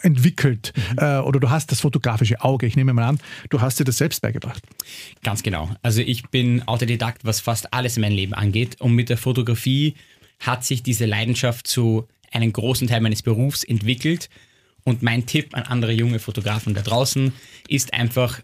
entwickelt 0.02 0.74
äh, 0.98 1.18
oder 1.18 1.40
du 1.40 1.50
hast 1.50 1.72
das 1.72 1.82
fotografische 1.82 2.42
Auge. 2.42 2.66
Ich 2.66 2.76
nehme 2.76 2.94
mal 2.94 3.08
an, 3.08 3.20
du 3.50 3.62
hast 3.62 3.80
dir 3.80 3.84
das 3.84 3.98
selbst 3.98 4.22
beigebracht. 4.22 4.64
Ganz 5.24 5.44
genau. 5.44 5.70
Also 5.82 6.02
ich 6.02 6.30
bin 6.30 6.68
Autodidakt, 6.68 7.26
was 7.26 7.40
fast 7.40 7.74
alles 7.74 7.98
in 7.98 8.02
meinem 8.02 8.16
Leben 8.16 8.34
angeht. 8.34 8.82
Und 8.82 8.94
mit 8.94 9.10
der 9.10 9.18
Fotografie 9.18 9.96
hat 10.40 10.66
sich 10.66 10.84
diese 10.84 11.06
Leidenschaft 11.06 11.68
zu 11.68 12.08
einem 12.32 12.52
großen 12.52 12.88
Teil 12.88 13.02
meines 13.02 13.22
Berufs 13.22 13.64
entwickelt. 13.64 14.30
Und 14.84 15.02
mein 15.02 15.26
Tipp 15.26 15.56
an 15.56 15.64
andere 15.64 15.94
junge 15.94 16.20
Fotografen 16.20 16.74
da 16.74 16.82
draußen 16.82 17.32
ist 17.68 17.94
einfach, 17.94 18.42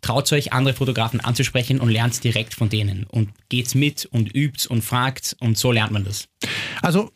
traut 0.00 0.32
euch, 0.32 0.52
andere 0.52 0.74
Fotografen 0.74 1.20
anzusprechen 1.20 1.80
und 1.80 1.88
lernt 1.90 2.22
direkt 2.24 2.54
von 2.54 2.68
denen. 2.68 3.04
Und 3.04 3.30
geht's 3.48 3.74
mit 3.74 4.06
und 4.06 4.34
übt 4.34 4.68
und 4.68 4.82
fragt 4.82 5.36
und 5.40 5.58
so 5.58 5.72
lernt 5.72 5.92
man 5.92 6.04
das. 6.04 6.28
Also 6.82 7.10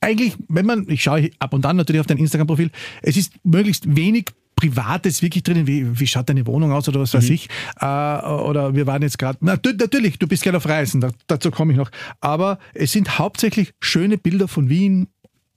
eigentlich, 0.00 0.34
wenn 0.48 0.66
man, 0.66 0.88
ich 0.88 1.02
schaue 1.02 1.30
ab 1.38 1.52
und 1.52 1.64
an 1.66 1.76
natürlich 1.76 2.00
auf 2.00 2.06
dein 2.06 2.18
Instagram-Profil, 2.18 2.70
es 3.02 3.16
ist 3.16 3.32
möglichst 3.44 3.96
wenig 3.96 4.26
Privates 4.56 5.22
wirklich 5.22 5.44
drinnen, 5.44 5.68
wie, 5.68 6.00
wie 6.00 6.06
schaut 6.06 6.28
deine 6.28 6.44
Wohnung 6.46 6.72
aus 6.72 6.88
oder 6.88 7.00
was 7.00 7.14
weiß 7.14 7.30
ich. 7.30 7.48
Äh, 7.80 7.84
oder 7.84 8.74
wir 8.74 8.86
waren 8.86 9.02
jetzt 9.02 9.18
gerade, 9.18 9.38
natürlich, 9.40 10.18
du 10.18 10.26
bist 10.26 10.42
gerne 10.42 10.58
auf 10.58 10.68
Reisen, 10.68 11.00
da, 11.00 11.10
dazu 11.28 11.52
komme 11.52 11.72
ich 11.72 11.78
noch. 11.78 11.90
Aber 12.20 12.58
es 12.74 12.90
sind 12.92 13.18
hauptsächlich 13.18 13.72
schöne 13.80 14.18
Bilder 14.18 14.48
von 14.48 14.68
Wien, 14.68 15.08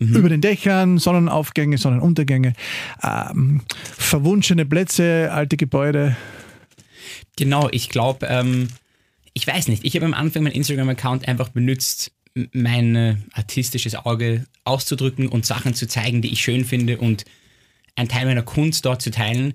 über 0.01 0.29
den 0.29 0.41
Dächern, 0.41 0.97
Sonnenaufgänge, 0.97 1.77
Sonnenuntergänge, 1.77 2.53
ähm, 3.03 3.61
verwunschene 3.97 4.65
Plätze, 4.65 5.29
alte 5.31 5.57
Gebäude. 5.57 6.17
Genau, 7.37 7.69
ich 7.71 7.89
glaube, 7.89 8.27
ähm, 8.27 8.69
ich 9.33 9.47
weiß 9.47 9.67
nicht, 9.67 9.85
ich 9.85 9.95
habe 9.95 10.05
am 10.05 10.13
Anfang 10.13 10.43
meinen 10.43 10.53
Instagram-Account 10.53 11.27
einfach 11.27 11.49
benutzt, 11.49 12.11
mein 12.53 12.95
äh, 12.95 13.15
artistisches 13.33 13.95
Auge 13.95 14.45
auszudrücken 14.63 15.27
und 15.27 15.45
Sachen 15.45 15.73
zu 15.73 15.87
zeigen, 15.87 16.21
die 16.21 16.31
ich 16.31 16.41
schön 16.41 16.65
finde 16.65 16.97
und 16.97 17.25
einen 17.95 18.09
Teil 18.09 18.25
meiner 18.25 18.43
Kunst 18.43 18.85
dort 18.85 19.01
zu 19.01 19.11
teilen. 19.11 19.53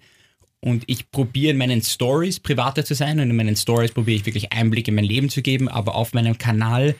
Und 0.61 0.85
ich 0.87 1.11
probiere 1.11 1.53
in 1.53 1.59
meinen 1.59 1.83
Stories 1.83 2.41
privater 2.41 2.85
zu 2.85 2.95
sein 2.95 3.21
und 3.21 3.31
in 3.31 3.37
meinen 3.37 3.57
Stories 3.57 3.93
probiere 3.93 4.17
ich 4.17 4.27
wirklich 4.27 4.53
Einblick 4.53 4.89
in 4.89 4.95
mein 4.95 5.05
Leben 5.05 5.29
zu 5.29 5.43
geben, 5.43 5.69
aber 5.69 5.95
auf 5.95 6.13
meinem 6.13 6.39
Kanal 6.39 6.95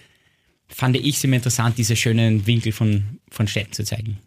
fand 0.69 0.97
ich 0.97 1.17
es 1.17 1.25
immer 1.25 1.37
interessant, 1.37 1.79
diese 1.79 1.97
schönen 1.97 2.47
Winkel 2.47 2.73
von, 2.73 3.19
von 3.31 3.49
Städten 3.49 3.73
zu 3.73 3.85
zeigen. 3.85 4.19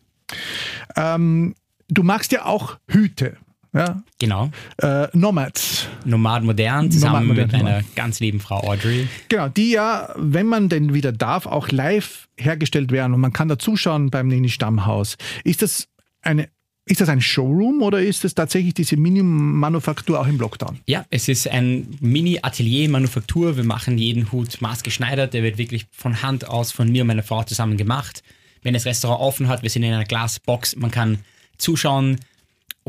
Ähm, 0.95 1.55
du 1.87 2.03
magst 2.03 2.31
ja 2.31 2.45
auch 2.45 2.77
Hüte, 2.87 3.37
ja? 3.73 4.01
Genau. 4.19 4.49
Äh, 4.77 5.07
Nomads. 5.13 5.87
Nomad 6.05 6.43
modern, 6.43 6.91
zusammen 6.91 7.27
Nomad 7.27 7.37
mit 7.37 7.51
modern, 7.51 7.63
meiner 7.63 7.83
ganz 7.95 8.19
lieben 8.19 8.39
Frau 8.39 8.59
Audrey. 8.61 9.07
Genau, 9.27 9.49
die 9.49 9.71
ja, 9.71 10.13
wenn 10.15 10.47
man 10.47 10.69
denn 10.69 10.93
wieder 10.93 11.11
darf, 11.11 11.45
auch 11.45 11.69
live 11.69 12.27
hergestellt 12.37 12.91
werden 12.91 13.13
und 13.13 13.21
man 13.21 13.33
kann 13.33 13.47
da 13.47 13.59
zuschauen 13.59 14.09
beim 14.09 14.27
Neni 14.27 14.49
Stammhaus. 14.49 15.17
Ist 15.43 15.61
das 15.61 15.87
eine 16.21 16.49
ist 16.89 17.01
das 17.01 17.09
ein 17.09 17.21
Showroom 17.21 17.83
oder 17.83 18.01
ist 18.01 18.23
das 18.23 18.33
tatsächlich 18.33 18.73
diese 18.73 18.97
Mini-Manufaktur 18.97 20.19
auch 20.19 20.25
im 20.25 20.39
Lockdown? 20.39 20.79
Ja, 20.87 21.05
es 21.11 21.27
ist 21.27 21.47
ein 21.47 21.87
Mini-Atelier-Manufaktur. 21.99 23.57
Wir 23.57 23.63
machen 23.63 23.99
jeden 23.99 24.31
Hut 24.31 24.59
maßgeschneidert. 24.59 25.35
Der 25.35 25.43
wird 25.43 25.59
wirklich 25.59 25.85
von 25.91 26.23
Hand 26.23 26.47
aus 26.47 26.71
von 26.71 26.91
mir 26.91 27.03
und 27.03 27.07
meiner 27.07 27.21
Frau 27.21 27.43
zusammen 27.43 27.77
gemacht. 27.77 28.23
Wenn 28.63 28.73
das 28.73 28.87
Restaurant 28.87 29.21
offen 29.21 29.49
hat, 29.49 29.61
wir 29.61 29.69
sind 29.69 29.83
in 29.83 29.93
einer 29.93 30.03
Glasbox, 30.03 30.77
man 30.77 30.89
kann 30.89 31.19
zuschauen. 31.59 32.19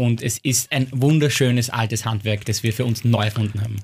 Und 0.01 0.23
es 0.23 0.39
ist 0.39 0.73
ein 0.73 0.87
wunderschönes 0.93 1.69
altes 1.69 2.07
Handwerk, 2.07 2.47
das 2.47 2.63
wir 2.63 2.73
für 2.73 2.87
uns 2.87 3.05
neu 3.05 3.23
erfunden 3.23 3.61
haben. 3.61 3.77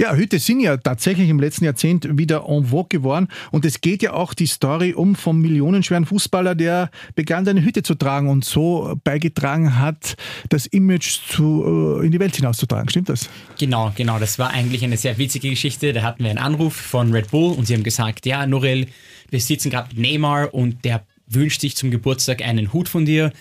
Ja, 0.00 0.16
Hüte 0.16 0.40
sind 0.40 0.58
ja 0.58 0.76
tatsächlich 0.78 1.28
im 1.28 1.38
letzten 1.38 1.64
Jahrzehnt 1.64 2.18
wieder 2.18 2.46
en 2.48 2.64
vogue 2.64 2.88
geworden 2.88 3.28
und 3.52 3.64
es 3.64 3.80
geht 3.80 4.02
ja 4.02 4.14
auch 4.14 4.34
die 4.34 4.46
Story 4.46 4.94
um 4.94 5.14
vom 5.14 5.40
millionenschweren 5.40 6.06
Fußballer, 6.06 6.56
der 6.56 6.90
begann 7.14 7.44
seine 7.44 7.62
Hüte 7.62 7.84
zu 7.84 7.94
tragen 7.94 8.28
und 8.28 8.44
so 8.44 8.96
beigetragen 9.04 9.78
hat, 9.78 10.16
das 10.48 10.66
Image 10.66 11.20
zu, 11.28 12.00
äh, 12.02 12.06
in 12.06 12.10
die 12.10 12.18
Welt 12.18 12.34
hinauszutragen. 12.34 12.88
Stimmt 12.88 13.08
das? 13.08 13.30
Genau, 13.56 13.92
genau. 13.94 14.18
Das 14.18 14.40
war 14.40 14.50
eigentlich 14.50 14.82
eine 14.82 14.96
sehr 14.96 15.18
witzige 15.18 15.50
Geschichte. 15.50 15.92
Da 15.92 16.02
hatten 16.02 16.24
wir 16.24 16.30
einen 16.30 16.40
Anruf 16.40 16.74
von 16.74 17.12
Red 17.12 17.30
Bull 17.30 17.52
und 17.52 17.66
sie 17.66 17.74
haben 17.74 17.84
gesagt, 17.84 18.26
ja, 18.26 18.44
Norel, 18.44 18.86
wir 19.28 19.40
sitzen 19.40 19.70
gerade 19.70 19.94
mit 19.94 19.98
Neymar 19.98 20.52
und 20.52 20.84
der 20.84 21.06
wünscht 21.28 21.60
sich 21.60 21.76
zum 21.76 21.92
Geburtstag 21.92 22.42
einen 22.42 22.72
Hut 22.72 22.88
von 22.88 23.04
dir. 23.04 23.32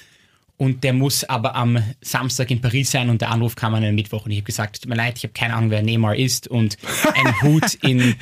Und 0.62 0.84
der 0.84 0.92
muss 0.92 1.24
aber 1.24 1.56
am 1.56 1.82
Samstag 2.02 2.52
in 2.52 2.60
Paris 2.60 2.92
sein 2.92 3.10
und 3.10 3.22
der 3.22 3.32
Anruf 3.32 3.56
kam 3.56 3.76
an 3.76 3.84
einem 3.86 3.96
Mittwoch. 3.96 4.26
Und 4.26 4.32
ich 4.32 4.40
habe 4.40 4.46
gesagt, 4.46 4.82
tut 4.82 4.90
mir 4.90 4.96
leid, 4.96 5.14
ich 5.16 5.24
habe 5.24 5.32
keine 5.32 5.54
Ahnung, 5.54 5.72
wer 5.72 5.82
Neymar 5.82 6.18
ist 6.18 6.50
und 6.50 6.76
einen 7.14 7.42
Hut 7.42 7.76
in 7.76 8.16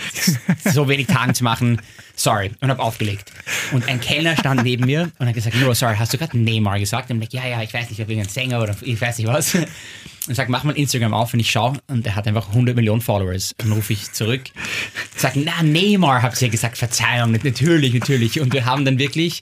so 0.64 0.88
wenig 0.88 1.08
Tagen 1.08 1.34
zu 1.34 1.44
machen, 1.44 1.82
sorry. 2.16 2.52
Und 2.62 2.70
habe 2.70 2.80
aufgelegt. 2.80 3.32
Und 3.72 3.90
ein 3.90 4.00
Kellner 4.00 4.38
stand 4.38 4.62
neben 4.62 4.86
mir 4.86 5.12
und 5.18 5.26
hat 5.26 5.34
gesagt, 5.34 5.56
no, 5.56 5.74
sorry, 5.74 5.96
hast 5.98 6.14
du 6.14 6.20
gerade 6.20 6.38
Neymar 6.38 6.78
gesagt? 6.78 7.10
Und 7.10 7.24
ich 7.24 7.34
ja, 7.34 7.48
ja, 7.48 7.64
ich 7.64 7.74
weiß 7.74 7.90
nicht, 7.90 8.00
ob 8.02 8.08
irgendein 8.08 8.32
Sänger 8.32 8.62
oder 8.62 8.76
ich 8.82 9.02
weiß 9.02 9.18
nicht 9.18 9.28
was. 9.28 9.56
Und 9.56 10.36
sagt, 10.36 10.52
mach 10.52 10.64
mal 10.64 10.78
Instagram 10.78 11.16
auf 11.16 11.34
und 11.34 11.40
ich 11.40 11.50
schaue 11.50 11.80
und 11.88 12.06
er 12.06 12.16
hat 12.16 12.28
einfach 12.28 12.50
100 12.50 12.76
Millionen 12.76 13.02
Followers. 13.02 13.56
Dann 13.58 13.72
rufe 13.72 13.94
ich 13.94 14.12
zurück, 14.12 14.44
sage, 15.16 15.42
na, 15.44 15.64
Neymar, 15.64 16.22
habt 16.22 16.40
ihr 16.40 16.50
gesagt, 16.50 16.78
Verzeihung, 16.78 17.32
natürlich, 17.32 17.96
natürlich. 17.96 18.40
Und 18.40 18.54
wir 18.54 18.66
haben 18.66 18.86
dann 18.86 19.00
wirklich 19.00 19.42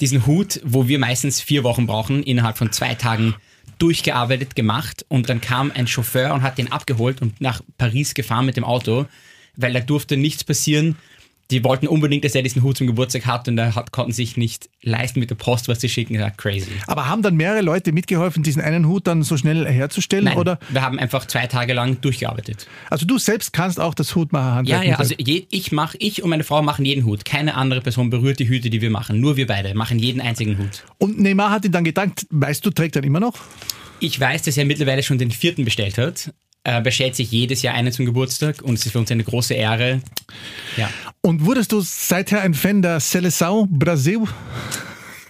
diesen 0.00 0.26
Hut, 0.26 0.60
wo 0.64 0.88
wir 0.88 0.98
meistens 0.98 1.40
vier 1.40 1.64
Wochen 1.64 1.86
brauchen, 1.86 2.22
innerhalb 2.22 2.58
von 2.58 2.72
zwei 2.72 2.94
Tagen 2.94 3.34
durchgearbeitet, 3.78 4.56
gemacht 4.56 5.04
und 5.08 5.28
dann 5.28 5.40
kam 5.40 5.70
ein 5.70 5.86
Chauffeur 5.86 6.34
und 6.34 6.42
hat 6.42 6.58
den 6.58 6.72
abgeholt 6.72 7.22
und 7.22 7.40
nach 7.40 7.62
Paris 7.76 8.14
gefahren 8.14 8.46
mit 8.46 8.56
dem 8.56 8.64
Auto, 8.64 9.06
weil 9.56 9.72
da 9.72 9.80
durfte 9.80 10.16
nichts 10.16 10.44
passieren. 10.44 10.96
Die 11.50 11.64
wollten 11.64 11.86
unbedingt, 11.86 12.24
dass 12.24 12.34
er 12.34 12.42
diesen 12.42 12.62
Hut 12.62 12.76
zum 12.76 12.86
Geburtstag 12.86 13.24
hat 13.24 13.48
und 13.48 13.56
er 13.56 13.74
hat, 13.74 13.90
konnten 13.90 14.12
sich 14.12 14.36
nicht 14.36 14.68
leisten, 14.82 15.18
mit 15.18 15.30
der 15.30 15.34
Post 15.34 15.66
was 15.66 15.78
zu 15.78 15.88
schicken. 15.88 16.14
Ja, 16.14 16.28
crazy. 16.28 16.72
Aber 16.86 17.08
haben 17.08 17.22
dann 17.22 17.36
mehrere 17.36 17.62
Leute 17.62 17.92
mitgeholfen, 17.92 18.42
diesen 18.42 18.60
einen 18.60 18.86
Hut 18.86 19.06
dann 19.06 19.22
so 19.22 19.38
schnell 19.38 19.66
herzustellen? 19.66 20.26
Nein, 20.26 20.36
Oder? 20.36 20.58
wir 20.68 20.82
haben 20.82 20.98
einfach 20.98 21.26
zwei 21.26 21.46
Tage 21.46 21.72
lang 21.72 22.02
durchgearbeitet. 22.02 22.66
Also 22.90 23.06
du 23.06 23.16
selbst 23.16 23.54
kannst 23.54 23.80
auch 23.80 23.94
das 23.94 24.14
Hutmacherhandwerk. 24.14 24.84
Ja, 24.84 24.90
ja, 24.90 24.96
also 24.96 25.14
je, 25.16 25.46
ich 25.50 25.72
mach, 25.72 25.94
ich 25.98 26.22
und 26.22 26.28
meine 26.28 26.44
Frau 26.44 26.60
machen 26.60 26.84
jeden 26.84 27.06
Hut. 27.06 27.24
Keine 27.24 27.54
andere 27.54 27.80
Person 27.80 28.10
berührt 28.10 28.40
die 28.40 28.48
Hüte, 28.48 28.68
die 28.68 28.82
wir 28.82 28.90
machen. 28.90 29.18
Nur 29.18 29.38
wir 29.38 29.46
beide 29.46 29.74
machen 29.74 29.98
jeden 29.98 30.20
einzigen 30.20 30.58
Hut. 30.58 30.84
Und 30.98 31.18
Neymar 31.18 31.50
hat 31.50 31.64
ihn 31.64 31.72
dann 31.72 31.84
gedankt. 31.84 32.26
Weißt 32.28 32.66
du, 32.66 32.70
trägt 32.70 32.94
er 32.96 33.04
immer 33.04 33.20
noch? 33.20 33.38
Ich 34.00 34.20
weiß, 34.20 34.42
dass 34.42 34.58
er 34.58 34.66
mittlerweile 34.66 35.02
schon 35.02 35.16
den 35.16 35.30
vierten 35.30 35.64
bestellt 35.64 35.96
hat. 35.96 36.30
Er 36.68 36.82
bestellt 36.82 37.16
sich 37.16 37.30
jedes 37.30 37.62
Jahr 37.62 37.74
einen 37.74 37.90
zum 37.92 38.04
Geburtstag 38.04 38.60
und 38.60 38.74
es 38.74 38.84
ist 38.84 38.92
für 38.92 38.98
uns 38.98 39.10
eine 39.10 39.24
große 39.24 39.54
Ehre. 39.54 40.02
Ja, 40.76 40.90
Und 41.22 41.46
wurdest 41.46 41.72
du 41.72 41.80
seither 41.80 42.42
ein 42.42 42.52
Fan 42.52 42.82
der 42.82 43.00
Seleção 43.00 43.66
Brasil? 43.70 44.24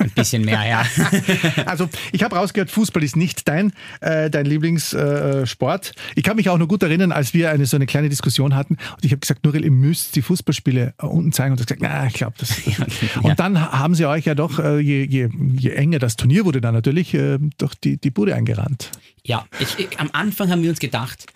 Ein 0.08 0.14
bisschen 0.14 0.44
mehr, 0.44 0.66
ja. 0.66 0.84
also 1.66 1.88
ich 2.12 2.22
habe 2.22 2.36
rausgehört, 2.36 2.70
Fußball 2.70 3.02
ist 3.02 3.16
nicht 3.16 3.46
dein, 3.48 3.72
äh, 4.00 4.30
dein 4.30 4.46
Lieblingssport. 4.46 5.92
Ich 6.14 6.22
kann 6.22 6.36
mich 6.36 6.48
auch 6.48 6.58
noch 6.58 6.68
gut 6.68 6.82
erinnern, 6.82 7.12
als 7.12 7.34
wir 7.34 7.50
eine 7.50 7.66
so 7.66 7.76
eine 7.76 7.86
kleine 7.86 8.08
Diskussion 8.08 8.54
hatten 8.54 8.74
und 8.74 9.04
ich 9.04 9.12
habe 9.12 9.20
gesagt, 9.20 9.44
Nurel, 9.44 9.64
ihr 9.64 9.70
müsst 9.70 10.16
die 10.16 10.22
Fußballspiele 10.22 10.94
unten 10.98 11.32
zeigen 11.32 11.52
und 11.52 11.58
du 11.58 11.62
hast 11.62 11.68
gesagt, 11.68 11.82
na, 11.82 12.06
ich 12.06 12.14
glaube 12.14 12.34
das. 12.38 12.54
und 13.22 13.38
dann 13.38 13.60
haben 13.60 13.94
sie 13.94 14.06
euch 14.06 14.24
ja 14.24 14.34
doch, 14.34 14.58
äh, 14.58 14.78
je, 14.78 15.04
je, 15.04 15.28
je 15.56 15.70
enger 15.70 15.98
das 15.98 16.16
Turnier 16.16 16.44
wurde, 16.44 16.60
dann 16.60 16.74
natürlich 16.74 17.14
äh, 17.14 17.38
durch 17.58 17.74
die, 17.74 17.98
die 17.98 18.10
Bude 18.10 18.34
eingerannt. 18.34 18.90
Ja, 19.24 19.46
ich, 19.60 19.78
ich, 19.78 20.00
am 20.00 20.10
Anfang 20.12 20.50
haben 20.50 20.62
wir 20.62 20.70
uns 20.70 20.78
gedacht, 20.78 21.26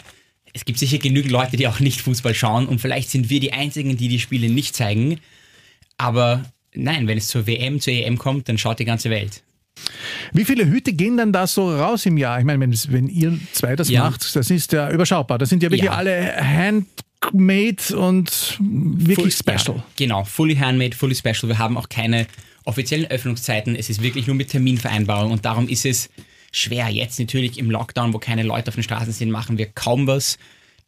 es 0.52 0.64
gibt 0.64 0.78
sicher 0.78 0.98
genügend 0.98 1.32
Leute, 1.32 1.56
die 1.56 1.66
auch 1.66 1.80
nicht 1.80 2.00
Fußball 2.00 2.34
schauen 2.34 2.66
und 2.66 2.80
vielleicht 2.80 3.10
sind 3.10 3.30
wir 3.30 3.40
die 3.40 3.52
Einzigen, 3.52 3.96
die 3.96 4.08
die 4.08 4.18
Spiele 4.18 4.50
nicht 4.50 4.74
zeigen. 4.74 5.18
Aber 5.96 6.42
nein, 6.74 7.06
wenn 7.06 7.18
es 7.18 7.28
zur 7.28 7.46
WM, 7.46 7.80
zur 7.80 7.92
EM 7.92 8.18
kommt, 8.18 8.48
dann 8.48 8.58
schaut 8.58 8.78
die 8.78 8.84
ganze 8.84 9.10
Welt. 9.10 9.42
Wie 10.32 10.44
viele 10.44 10.66
Hüte 10.66 10.92
gehen 10.92 11.16
dann 11.16 11.32
da 11.32 11.46
so 11.46 11.74
raus 11.74 12.06
im 12.06 12.16
Jahr? 12.16 12.38
Ich 12.38 12.44
meine, 12.44 12.60
wenn, 12.60 12.72
wenn 12.88 13.08
ihr 13.08 13.38
zwei 13.52 13.76
das 13.76 13.88
ja. 13.88 14.04
macht, 14.04 14.34
das 14.36 14.50
ist 14.50 14.72
ja 14.72 14.90
überschaubar. 14.90 15.38
Das 15.38 15.48
sind 15.48 15.62
ja 15.62 15.70
wirklich 15.70 15.90
ja. 15.90 15.92
alle 15.92 16.36
handmade 16.36 17.96
und 17.96 18.58
wirklich 18.60 19.34
Full, 19.34 19.56
special. 19.56 19.76
Ja, 19.78 19.84
genau, 19.96 20.24
fully 20.24 20.56
handmade, 20.56 20.96
fully 20.96 21.14
special. 21.14 21.48
Wir 21.48 21.58
haben 21.58 21.76
auch 21.76 21.88
keine 21.88 22.26
offiziellen 22.64 23.10
Öffnungszeiten. 23.10 23.74
Es 23.76 23.90
ist 23.90 24.02
wirklich 24.02 24.26
nur 24.26 24.36
mit 24.36 24.50
Terminvereinbarung 24.50 25.32
und 25.32 25.44
darum 25.44 25.68
ist 25.68 25.84
es 25.84 26.10
schwer. 26.52 26.88
Jetzt 26.88 27.18
natürlich 27.18 27.58
im 27.58 27.70
Lockdown, 27.70 28.12
wo 28.12 28.18
keine 28.18 28.42
Leute 28.42 28.68
auf 28.68 28.74
den 28.74 28.84
Straßen 28.84 29.12
sind, 29.12 29.30
machen 29.30 29.58
wir 29.58 29.66
kaum 29.66 30.06
was. 30.06 30.38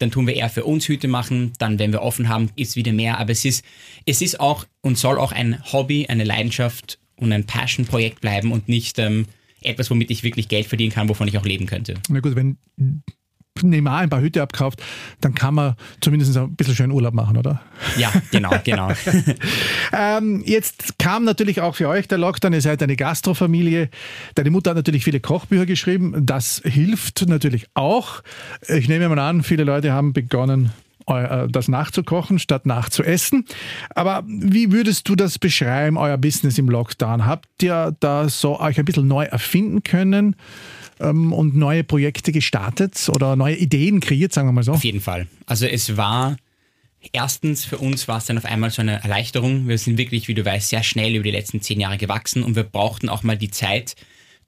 Dann 0.05 0.11
tun 0.11 0.27
wir 0.27 0.37
eher 0.37 0.51
für 0.51 0.67
uns 0.67 0.87
Hüte 0.87 1.09
machen. 1.09 1.55
Dann, 1.57 1.79
wenn 1.79 1.91
wir 1.91 2.03
offen 2.03 2.29
haben, 2.29 2.51
ist 2.57 2.77
wieder 2.77 2.93
mehr. 2.93 3.17
Aber 3.17 3.33
es 3.33 3.47
ist, 3.47 3.65
es 4.05 4.21
ist 4.21 4.39
auch 4.39 4.67
und 4.83 4.99
soll 4.99 5.19
auch 5.19 5.33
ein 5.33 5.65
Hobby, 5.73 6.09
eine 6.09 6.25
Leidenschaft 6.25 6.99
und 7.17 7.33
ein 7.33 7.47
Passion-Projekt 7.47 8.21
bleiben 8.21 8.53
und 8.53 8.69
nicht 8.69 8.99
ähm, 8.99 9.25
etwas, 9.63 9.91
womit 9.91 10.11
ich 10.11 10.23
wirklich 10.23 10.49
Geld 10.49 10.67
verdienen 10.67 10.93
kann, 10.93 11.09
wovon 11.09 11.27
ich 11.27 11.39
auch 11.39 11.47
leben 11.47 11.65
könnte. 11.65 11.95
Na 12.11 12.21
gut, 12.21 12.37
wenn 12.37 12.59
Neymar 13.63 14.01
ein 14.01 14.11
paar 14.11 14.21
Hüte 14.21 14.43
abkauft, 14.43 14.83
dann 15.21 15.35
kann 15.35 15.55
man 15.55 15.75
zumindest 16.01 16.37
ein 16.37 16.57
bisschen 16.57 16.75
schön 16.75 16.91
Urlaub 16.91 17.15
machen, 17.15 17.37
oder? 17.37 17.63
Ja, 17.97 18.13
genau, 18.33 18.51
genau. 18.65 18.91
ähm, 19.93 20.43
jetzt 20.45 20.99
kam 20.99 21.25
natürlich 21.25 21.61
auch 21.61 21.77
für 21.77 21.89
euch 21.89 22.09
der 22.09 22.19
Lockdown. 22.19 22.53
Ihr 22.53 22.61
seid 22.61 22.83
eine 22.83 22.97
Gastrofamilie. 22.97 23.91
Deine 24.35 24.51
Mutter 24.51 24.71
hat 24.71 24.77
natürlich 24.77 25.05
viele 25.05 25.21
Kochbücher 25.21 25.67
geschrieben. 25.67 26.27
Das 26.27 26.63
hilft 26.65 27.27
natürlich 27.29 27.67
auch. 27.75 28.23
Ich 28.67 28.89
nehme 28.89 29.09
mal 29.09 29.19
an, 29.21 29.45
viele 29.45 29.63
Leute 29.63 29.93
haben 29.93 30.13
begonnen, 30.13 30.73
äh, 31.07 31.47
das 31.49 31.69
nachzukochen 31.69 32.41
statt 32.41 32.67
nachzuessen. 32.67 33.45
Aber 33.95 34.25
wie 34.27 34.73
würdest 34.73 35.09
du 35.09 35.15
das 35.15 35.39
beschreiben, 35.39 35.97
euer 35.97 36.17
Business 36.19 36.59
im 36.59 36.69
Lockdown? 36.69 37.25
Habt 37.25 37.63
ihr 37.63 37.95
da 38.01 38.29
so 38.29 38.59
euch 38.59 38.81
ein 38.81 38.85
bisschen 38.85 39.07
neu 39.07 39.25
erfinden 39.25 39.85
können? 39.85 40.35
Ähm, 41.01 41.33
und 41.33 41.57
neue 41.57 41.85
Projekte 41.85 42.33
gestartet 42.33 43.09
oder 43.15 43.37
neue 43.37 43.57
Ideen 43.57 44.01
kreiert, 44.01 44.33
sagen 44.33 44.49
wir 44.49 44.53
mal 44.53 44.65
so? 44.65 44.73
Auf 44.73 44.85
jeden 44.85 45.01
Fall. 45.01 45.27
Also 45.47 45.67
es 45.67 45.97
war 45.97 46.37
erstens 47.13 47.65
für 47.65 47.79
uns 47.79 48.09
war 48.09 48.19
es 48.19 48.27
dann 48.27 48.39
auf 48.39 48.45
einmal 48.45 48.71
so 48.71 48.83
eine 48.83 49.03
Erleichterung. 49.03 49.69
Wir 49.69 49.79
sind 49.79 49.99
wirklich, 49.99 50.29
wie 50.29 50.35
du 50.35 50.45
weißt, 50.45 50.71
sehr 50.71 50.83
schnell 50.83 51.15
über 51.15 51.25
die 51.25 51.31
letzten 51.31 51.61
zehn 51.61 51.81
Jahre 51.81 51.99
gewachsen 51.99 52.43
und 52.43 52.57
wir 52.57 52.65
brauchten 52.65 53.09
auch 53.09 53.23
mal 53.23 53.37
die 53.37 53.51
Zeit 53.51 53.95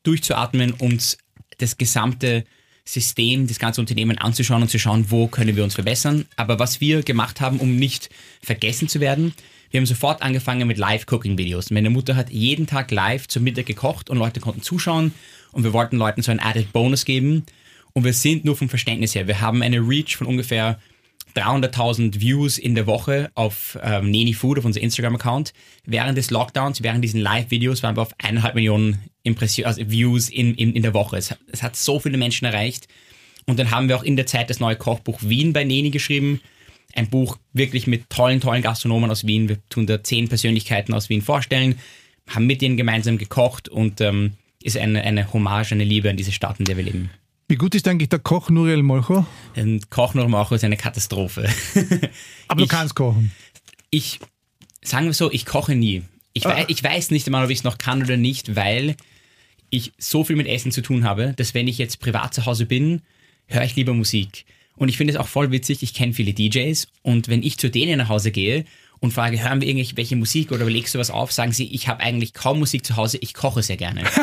durchzuatmen, 0.02 0.72
uns 0.72 1.18
das 1.58 1.76
gesamte 1.78 2.44
System, 2.84 3.48
das 3.48 3.58
ganze 3.58 3.80
Unternehmen 3.80 4.16
anzuschauen 4.18 4.62
und 4.62 4.68
zu 4.68 4.78
schauen, 4.78 5.10
wo 5.10 5.26
können 5.26 5.56
wir 5.56 5.64
uns 5.64 5.74
verbessern. 5.74 6.26
Aber 6.36 6.58
was 6.58 6.80
wir 6.80 7.02
gemacht 7.02 7.40
haben, 7.40 7.58
um 7.58 7.76
nicht 7.76 8.10
vergessen 8.42 8.88
zu 8.88 9.00
werden, 9.00 9.34
wir 9.70 9.78
haben 9.78 9.86
sofort 9.86 10.22
angefangen 10.22 10.66
mit 10.68 10.78
Live-Cooking-Videos. 10.78 11.70
Meine 11.70 11.90
Mutter 11.90 12.16
hat 12.16 12.30
jeden 12.30 12.66
Tag 12.66 12.90
live 12.90 13.28
zum 13.28 13.44
Mittag 13.44 13.66
gekocht 13.66 14.10
und 14.10 14.18
Leute 14.18 14.40
konnten 14.40 14.62
zuschauen 14.62 15.12
und 15.52 15.64
wir 15.64 15.72
wollten 15.72 15.96
Leuten 15.96 16.22
so 16.22 16.30
einen 16.30 16.40
Added 16.40 16.72
Bonus 16.72 17.04
geben. 17.04 17.44
Und 17.92 18.04
wir 18.04 18.12
sind 18.12 18.44
nur 18.44 18.56
vom 18.56 18.68
Verständnis 18.68 19.14
her, 19.14 19.26
wir 19.26 19.40
haben 19.40 19.62
eine 19.62 19.78
Reach 19.78 20.16
von 20.16 20.26
ungefähr 20.26 20.78
300.000 21.34 22.20
Views 22.20 22.58
in 22.58 22.74
der 22.74 22.86
Woche 22.86 23.30
auf 23.34 23.78
ähm, 23.82 24.10
Neni 24.10 24.32
Food, 24.32 24.58
auf 24.58 24.64
unser 24.64 24.80
Instagram-Account. 24.80 25.52
Während 25.84 26.16
des 26.16 26.30
Lockdowns, 26.30 26.82
während 26.82 27.04
diesen 27.04 27.20
Live-Videos 27.20 27.82
waren 27.82 27.96
wir 27.96 28.02
auf 28.02 28.14
eineinhalb 28.18 28.54
Millionen 28.54 28.98
Impression, 29.22 29.66
also 29.66 29.82
Views 29.90 30.30
in, 30.30 30.54
in, 30.54 30.74
in 30.74 30.82
der 30.82 30.94
Woche. 30.94 31.16
Es, 31.16 31.34
es 31.52 31.62
hat 31.62 31.76
so 31.76 32.00
viele 32.00 32.16
Menschen 32.16 32.46
erreicht. 32.46 32.88
Und 33.44 33.58
dann 33.58 33.70
haben 33.70 33.88
wir 33.88 33.96
auch 33.96 34.02
in 34.02 34.16
der 34.16 34.26
Zeit 34.26 34.50
das 34.50 34.60
neue 34.60 34.76
Kochbuch 34.76 35.20
Wien 35.22 35.52
bei 35.52 35.64
Neni 35.64 35.90
geschrieben. 35.90 36.40
Ein 36.96 37.08
Buch 37.08 37.36
wirklich 37.52 37.86
mit 37.86 38.08
tollen, 38.10 38.40
tollen 38.40 38.62
Gastronomen 38.62 39.10
aus 39.10 39.26
Wien. 39.26 39.48
Wir 39.48 39.58
tun 39.68 39.86
da 39.86 40.02
zehn 40.02 40.28
Persönlichkeiten 40.28 40.94
aus 40.94 41.08
Wien 41.08 41.22
vorstellen, 41.22 41.76
haben 42.26 42.46
mit 42.46 42.62
denen 42.62 42.76
gemeinsam 42.76 43.18
gekocht 43.18 43.68
und 43.68 44.00
ähm, 44.00 44.32
ist 44.62 44.76
eine, 44.76 45.02
eine 45.02 45.32
Hommage, 45.32 45.72
eine 45.72 45.84
Liebe 45.84 46.10
an 46.10 46.16
diese 46.16 46.32
Stadt, 46.32 46.58
in 46.58 46.64
der 46.64 46.76
wir 46.76 46.84
leben. 46.84 47.10
Wie 47.48 47.56
gut 47.56 47.74
ist 47.74 47.86
eigentlich 47.86 48.08
der 48.08 48.18
Koch 48.18 48.50
Nuriel 48.50 48.82
Molcho? 48.82 49.24
Ein 49.54 49.80
Koch 49.90 50.14
Nuriel 50.14 50.30
Molcho 50.30 50.56
ist 50.56 50.64
eine 50.64 50.76
Katastrophe. 50.76 51.48
Aber 52.48 52.62
ich, 52.62 52.68
du 52.68 52.74
kannst 52.74 52.96
kochen. 52.96 53.30
Ich, 53.90 54.18
sagen 54.82 55.06
wir 55.06 55.12
so, 55.12 55.30
ich 55.30 55.46
koche 55.46 55.76
nie. 55.76 56.02
Ich, 56.32 56.46
ah. 56.46 56.50
weiß, 56.50 56.64
ich 56.68 56.82
weiß 56.82 57.10
nicht 57.12 57.26
einmal, 57.26 57.44
ob 57.44 57.50
ich 57.50 57.58
es 57.58 57.64
noch 57.64 57.78
kann 57.78 58.02
oder 58.02 58.16
nicht, 58.16 58.56
weil 58.56 58.96
ich 59.70 59.92
so 59.98 60.24
viel 60.24 60.36
mit 60.36 60.48
Essen 60.48 60.72
zu 60.72 60.80
tun 60.80 61.04
habe, 61.04 61.34
dass 61.36 61.54
wenn 61.54 61.68
ich 61.68 61.78
jetzt 61.78 62.00
privat 62.00 62.34
zu 62.34 62.46
Hause 62.46 62.66
bin, 62.66 63.02
höre 63.46 63.64
ich 63.64 63.76
lieber 63.76 63.94
Musik. 63.94 64.44
Und 64.76 64.88
ich 64.88 64.96
finde 64.96 65.14
es 65.14 65.18
auch 65.18 65.26
voll 65.26 65.50
witzig, 65.50 65.82
ich 65.82 65.94
kenne 65.94 66.12
viele 66.12 66.34
DJs 66.34 66.88
und 67.02 67.28
wenn 67.28 67.42
ich 67.42 67.58
zu 67.58 67.70
denen 67.70 67.98
nach 67.98 68.08
Hause 68.08 68.30
gehe 68.30 68.64
und 69.00 69.12
frage, 69.12 69.42
hören 69.42 69.60
wir 69.60 69.68
irgendwelche 69.68 70.16
Musik 70.16 70.52
oder 70.52 70.64
legst 70.66 70.94
du 70.94 70.98
was 70.98 71.10
auf, 71.10 71.32
sagen 71.32 71.52
sie, 71.52 71.66
ich 71.72 71.88
habe 71.88 72.00
eigentlich 72.00 72.34
kaum 72.34 72.58
Musik 72.58 72.84
zu 72.84 72.96
Hause, 72.96 73.18
ich 73.20 73.34
koche 73.34 73.62
sehr 73.62 73.76
gerne. 73.76 74.04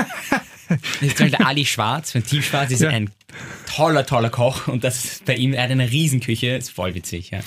Das 0.69 0.79
ist 1.01 1.17
zum 1.17 1.25
Beispiel 1.25 1.29
der 1.29 1.45
Ali 1.45 1.65
Schwarz 1.65 2.13
von 2.13 2.25
Team 2.25 2.41
Schwarz, 2.41 2.71
ist 2.71 2.81
ja. 2.81 2.89
ein 2.89 3.11
toller, 3.75 4.05
toller 4.05 4.29
Koch 4.29 4.67
und 4.67 4.83
das 4.83 5.21
bei 5.25 5.35
ihm, 5.35 5.53
er 5.53 5.63
hat 5.63 5.71
eine 5.71 5.89
Riesenküche, 5.89 6.55
ist 6.55 6.71
voll 6.71 6.93
witzig. 6.95 7.31
Ja. 7.31 7.39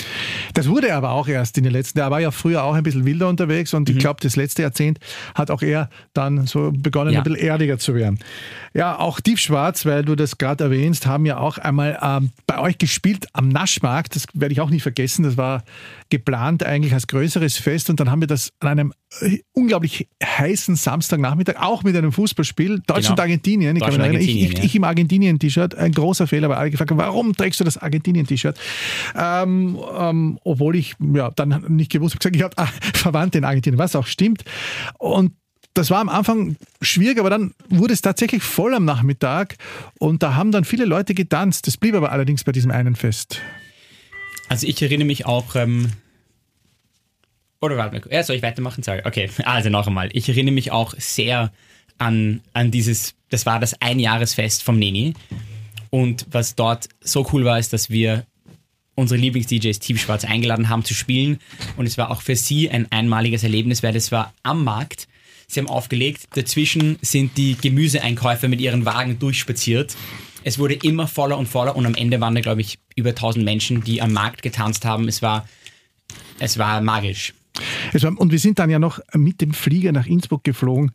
Das 0.54 0.68
wurde 0.68 0.94
aber 0.94 1.10
auch 1.12 1.28
erst 1.28 1.56
in 1.58 1.64
den 1.64 1.72
letzten, 1.72 1.98
er 1.98 2.10
war 2.10 2.20
ja 2.20 2.30
früher 2.30 2.64
auch 2.64 2.74
ein 2.74 2.82
bisschen 2.82 3.04
wilder 3.04 3.28
unterwegs 3.28 3.74
und 3.74 3.88
mhm. 3.88 3.96
ich 3.96 4.00
glaube, 4.00 4.20
das 4.20 4.36
letzte 4.36 4.62
Jahrzehnt 4.62 4.98
hat 5.34 5.50
auch 5.50 5.62
er 5.62 5.88
dann 6.14 6.46
so 6.46 6.72
begonnen, 6.72 7.12
ja. 7.12 7.20
ein 7.20 7.24
bisschen 7.24 7.46
erdiger 7.46 7.78
zu 7.78 7.94
werden. 7.94 8.18
Ja, 8.74 8.98
auch 8.98 9.20
Tiefschwarz, 9.20 9.86
weil 9.86 10.04
du 10.04 10.16
das 10.16 10.38
gerade 10.38 10.64
erwähnst, 10.64 11.06
haben 11.06 11.26
ja 11.26 11.38
auch 11.38 11.58
einmal 11.58 11.98
ähm, 12.02 12.30
bei 12.46 12.58
euch 12.58 12.78
gespielt 12.78 13.26
am 13.32 13.48
Naschmarkt, 13.48 14.16
das 14.16 14.26
werde 14.34 14.52
ich 14.52 14.60
auch 14.60 14.70
nicht 14.70 14.82
vergessen, 14.82 15.22
das 15.22 15.36
war 15.36 15.62
geplant 16.10 16.62
eigentlich 16.64 16.92
als 16.92 17.06
größeres 17.06 17.56
Fest 17.56 17.90
und 17.90 18.00
dann 18.00 18.10
haben 18.10 18.20
wir 18.20 18.28
das 18.28 18.52
an 18.60 18.68
einem 18.68 18.92
äh, 19.20 19.38
unglaublich 19.52 20.08
heißen 20.22 20.76
Samstagnachmittag, 20.76 21.56
auch 21.60 21.82
mit 21.82 21.96
einem 21.96 22.12
Fußballspiel, 22.12 22.82
Deutschland-Argentinien, 22.86 23.74
genau. 23.74 23.86
ich, 23.86 23.96
Deutschland, 23.96 24.20
ich, 24.20 24.42
ich, 24.42 24.64
ich, 24.64 24.76
im 24.76 24.84
Argentinien-T-Shirt, 24.84 25.75
ein 25.76 25.92
großer 25.92 26.26
Fehler, 26.26 26.48
weil 26.48 26.56
alle 26.56 26.70
gefragt 26.70 26.90
haben, 26.90 26.98
warum 26.98 27.34
trägst 27.34 27.60
du 27.60 27.64
das 27.64 27.78
Argentinien-T-Shirt? 27.78 28.58
Ähm, 29.14 29.78
ähm, 29.98 30.38
obwohl 30.44 30.76
ich 30.76 30.94
ja, 31.14 31.30
dann 31.30 31.64
nicht 31.68 31.92
gewusst 31.92 32.14
habe, 32.14 32.18
gesagt, 32.20 32.36
ich 32.36 32.42
habe 32.42 32.56
ah, 32.56 32.68
Verwandte 32.94 33.38
in 33.38 33.44
Argentinien, 33.44 33.78
was 33.78 33.96
auch 33.96 34.06
stimmt. 34.06 34.44
Und 34.98 35.32
das 35.74 35.90
war 35.90 36.00
am 36.00 36.08
Anfang 36.08 36.56
schwierig, 36.80 37.18
aber 37.18 37.30
dann 37.30 37.52
wurde 37.68 37.92
es 37.92 38.00
tatsächlich 38.00 38.42
voll 38.42 38.74
am 38.74 38.84
Nachmittag 38.84 39.56
und 39.98 40.22
da 40.22 40.34
haben 40.34 40.50
dann 40.50 40.64
viele 40.64 40.86
Leute 40.86 41.14
getanzt. 41.14 41.66
Das 41.66 41.76
blieb 41.76 41.94
aber 41.94 42.12
allerdings 42.12 42.44
bei 42.44 42.52
diesem 42.52 42.70
einen 42.70 42.96
Fest. 42.96 43.42
Also 44.48 44.66
ich 44.66 44.80
erinnere 44.80 45.06
mich 45.06 45.26
auch, 45.26 45.54
ähm, 45.54 45.92
oder 47.60 47.76
warte 47.76 48.00
mal, 48.00 48.12
ja, 48.12 48.22
soll 48.22 48.36
ich 48.36 48.42
weitermachen? 48.42 48.82
Sorry. 48.82 49.02
Okay, 49.04 49.28
also 49.44 49.68
noch 49.68 49.86
einmal. 49.86 50.08
Ich 50.12 50.28
erinnere 50.28 50.54
mich 50.54 50.70
auch 50.70 50.94
sehr 50.96 51.52
an, 51.98 52.40
an 52.52 52.70
dieses, 52.70 53.14
das 53.30 53.44
war 53.46 53.60
das 53.60 53.80
Einjahresfest 53.80 54.62
vom 54.62 54.78
Neni. 54.78 55.14
Und 55.90 56.26
was 56.30 56.54
dort 56.54 56.88
so 57.00 57.26
cool 57.32 57.44
war, 57.44 57.58
ist, 57.58 57.72
dass 57.72 57.90
wir 57.90 58.26
unsere 58.96 59.20
Lieblings-DJs 59.20 59.78
Team 59.78 59.98
Schwarz 59.98 60.24
eingeladen 60.24 60.68
haben 60.68 60.84
zu 60.84 60.94
spielen. 60.94 61.38
Und 61.76 61.86
es 61.86 61.96
war 61.98 62.10
auch 62.10 62.22
für 62.22 62.34
sie 62.34 62.70
ein 62.70 62.90
einmaliges 62.90 63.42
Erlebnis, 63.42 63.82
weil 63.82 63.94
es 63.94 64.10
war 64.10 64.32
am 64.42 64.64
Markt. 64.64 65.06
Sie 65.46 65.60
haben 65.60 65.68
aufgelegt, 65.68 66.24
dazwischen 66.34 66.98
sind 67.02 67.36
die 67.36 67.56
Gemüseeinkäufer 67.60 68.48
mit 68.48 68.60
ihren 68.60 68.84
Wagen 68.84 69.18
durchspaziert. 69.18 69.94
Es 70.42 70.58
wurde 70.58 70.74
immer 70.74 71.06
voller 71.06 71.38
und 71.38 71.46
voller 71.46 71.76
und 71.76 71.86
am 71.86 71.94
Ende 71.94 72.20
waren 72.20 72.34
da, 72.34 72.40
glaube 72.40 72.62
ich, 72.62 72.78
über 72.96 73.10
1000 73.10 73.44
Menschen, 73.44 73.84
die 73.84 74.02
am 74.02 74.12
Markt 74.12 74.42
getanzt 74.42 74.84
haben. 74.84 75.06
Es 75.08 75.22
war, 75.22 75.48
es 76.38 76.58
war 76.58 76.80
magisch. 76.80 77.34
und 78.16 78.32
wir 78.32 78.38
sind 78.38 78.58
dann 78.58 78.70
ja 78.70 78.78
noch 78.78 79.00
mit 79.12 79.40
dem 79.40 79.52
Flieger 79.52 79.92
nach 79.92 80.06
Innsbruck 80.06 80.44
geflogen, 80.44 80.92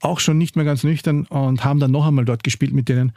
auch 0.00 0.20
schon 0.20 0.38
nicht 0.38 0.56
mehr 0.56 0.64
ganz 0.64 0.84
nüchtern 0.84 1.26
und 1.26 1.64
haben 1.64 1.80
dann 1.80 1.90
noch 1.90 2.06
einmal 2.06 2.24
dort 2.24 2.44
gespielt 2.44 2.72
mit 2.72 2.88
denen. 2.88 3.12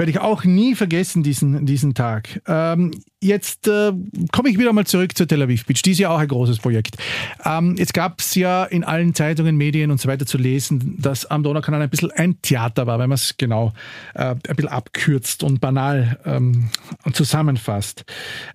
Werde 0.00 0.12
ich 0.12 0.20
auch 0.20 0.44
nie 0.44 0.74
vergessen, 0.74 1.22
diesen, 1.22 1.66
diesen 1.66 1.92
Tag. 1.92 2.40
Ähm, 2.48 2.90
jetzt 3.20 3.68
äh, 3.68 3.92
komme 4.32 4.48
ich 4.48 4.58
wieder 4.58 4.72
mal 4.72 4.86
zurück 4.86 5.14
zur 5.14 5.28
Tel 5.28 5.42
Aviv 5.42 5.66
Beach. 5.66 5.82
Die 5.82 5.90
ist 5.90 5.98
ja 5.98 6.08
auch 6.08 6.18
ein 6.18 6.26
großes 6.26 6.58
Projekt. 6.58 6.96
Ähm, 7.44 7.74
jetzt 7.76 7.92
gab 7.92 8.18
es 8.18 8.34
ja 8.34 8.64
in 8.64 8.82
allen 8.82 9.14
Zeitungen, 9.14 9.58
Medien 9.58 9.90
und 9.90 10.00
so 10.00 10.08
weiter 10.08 10.24
zu 10.24 10.38
lesen, 10.38 10.96
dass 10.98 11.26
am 11.26 11.42
Donaukanal 11.42 11.82
ein 11.82 11.90
bisschen 11.90 12.10
ein 12.12 12.40
Theater 12.40 12.86
war, 12.86 12.98
wenn 12.98 13.10
man 13.10 13.16
es 13.16 13.36
genau 13.36 13.74
äh, 14.14 14.36
ein 14.36 14.56
bisschen 14.56 14.70
abkürzt 14.70 15.42
und 15.42 15.60
banal 15.60 16.18
ähm, 16.24 16.70
zusammenfasst. 17.12 18.06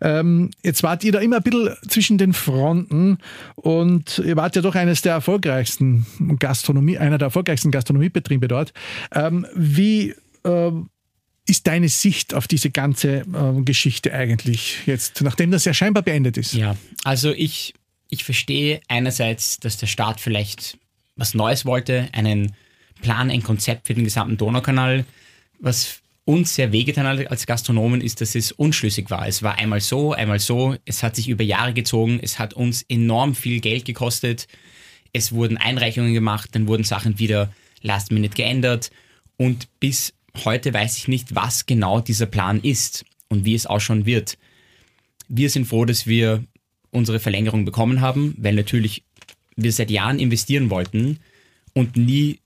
Ähm, 0.01 0.49
jetzt 0.63 0.81
wart 0.81 1.03
ihr 1.03 1.11
da 1.11 1.19
immer 1.19 1.35
ein 1.35 1.43
bisschen 1.43 1.75
zwischen 1.87 2.17
den 2.17 2.33
Fronten 2.33 3.19
und 3.53 4.17
ihr 4.25 4.35
wart 4.35 4.55
ja 4.55 4.63
doch 4.63 4.73
eines 4.73 5.03
der 5.03 5.13
erfolgreichsten 5.13 6.07
Gastronomie, 6.39 6.97
einer 6.97 7.19
der 7.19 7.27
erfolgreichsten 7.27 7.69
Gastronomiebetriebe 7.69 8.47
dort. 8.47 8.73
Ähm, 9.13 9.45
wie 9.53 10.15
äh, 10.43 10.71
ist 11.47 11.67
deine 11.67 11.89
Sicht 11.89 12.33
auf 12.33 12.47
diese 12.47 12.71
ganze 12.71 13.19
äh, 13.19 13.61
Geschichte 13.61 14.13
eigentlich 14.13 14.79
jetzt, 14.85 15.21
nachdem 15.21 15.51
das 15.51 15.65
ja 15.65 15.73
scheinbar 15.73 16.03
beendet 16.03 16.37
ist? 16.37 16.53
Ja, 16.53 16.75
also 17.03 17.31
ich, 17.31 17.73
ich 18.09 18.23
verstehe 18.23 18.81
einerseits, 18.87 19.59
dass 19.59 19.77
der 19.77 19.87
Staat 19.87 20.19
vielleicht 20.19 20.77
was 21.15 21.33
Neues 21.33 21.65
wollte, 21.65 22.09
einen 22.11 22.55
Plan, 23.01 23.29
ein 23.29 23.43
Konzept 23.43 23.87
für 23.87 23.93
den 23.93 24.03
gesamten 24.03 24.37
Donaukanal. 24.37 25.05
Was 25.59 26.01
uns 26.25 26.55
sehr 26.55 26.71
wehgetan 26.71 27.05
hat 27.05 27.29
als 27.29 27.45
Gastronomen 27.45 28.01
ist, 28.01 28.19
dass 28.19 28.33
es 28.35 28.51
unschlüssig 28.51 29.09
war. 29.11 29.27
Es 29.27 29.43
war 29.43 29.57
einmal 29.59 29.79
so, 29.79 30.13
einmal 30.13 30.39
so. 30.39 30.75
Es 30.83 31.03
hat 31.03 31.15
sich 31.15 31.29
über 31.29 31.43
Jahre 31.43 31.73
gezogen. 31.73 32.19
Es 32.21 32.39
hat 32.39 32.55
uns 32.55 32.81
enorm 32.89 33.35
viel 33.35 33.59
Geld 33.61 33.85
gekostet. 33.85 34.47
Es 35.13 35.31
wurden 35.31 35.57
Einreichungen 35.57 36.13
gemacht, 36.13 36.49
dann 36.53 36.67
wurden 36.67 36.83
Sachen 36.83 37.19
wieder 37.19 37.53
last 37.81 38.11
minute 38.11 38.35
geändert. 38.35 38.89
Und 39.37 39.67
bis 39.79 40.13
heute 40.43 40.73
weiß 40.73 40.97
ich 40.97 41.07
nicht, 41.07 41.35
was 41.35 41.65
genau 41.65 42.01
dieser 42.01 42.25
Plan 42.25 42.59
ist 42.61 43.05
und 43.29 43.45
wie 43.45 43.55
es 43.55 43.65
ausschauen 43.65 44.05
wird. 44.05 44.37
Wir 45.27 45.49
sind 45.49 45.65
froh, 45.65 45.85
dass 45.85 46.07
wir 46.07 46.43
unsere 46.91 47.19
Verlängerung 47.19 47.65
bekommen 47.65 48.01
haben, 48.01 48.35
weil 48.37 48.55
natürlich 48.55 49.03
wir 49.55 49.71
seit 49.71 49.91
Jahren 49.91 50.19
investieren 50.19 50.69
wollten 50.69 51.19
und 51.73 51.95
nie 51.95 52.39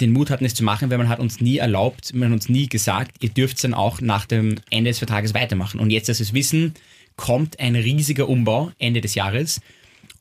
den 0.00 0.12
Mut 0.12 0.30
hatten, 0.30 0.44
es 0.44 0.54
zu 0.54 0.64
machen, 0.64 0.90
weil 0.90 0.98
man 0.98 1.08
hat 1.08 1.20
uns 1.20 1.40
nie 1.40 1.56
erlaubt, 1.56 2.12
man 2.12 2.28
hat 2.28 2.34
uns 2.34 2.48
nie 2.48 2.68
gesagt, 2.68 3.16
ihr 3.22 3.30
dürft 3.30 3.62
dann 3.64 3.74
auch 3.74 4.00
nach 4.00 4.26
dem 4.26 4.56
Ende 4.70 4.90
des 4.90 4.98
Vertrages 4.98 5.32
weitermachen. 5.32 5.80
Und 5.80 5.90
jetzt, 5.90 6.08
dass 6.08 6.18
wir 6.18 6.24
es 6.24 6.34
wissen, 6.34 6.74
kommt 7.16 7.58
ein 7.60 7.76
riesiger 7.76 8.28
Umbau 8.28 8.72
Ende 8.78 9.00
des 9.00 9.14
Jahres. 9.14 9.60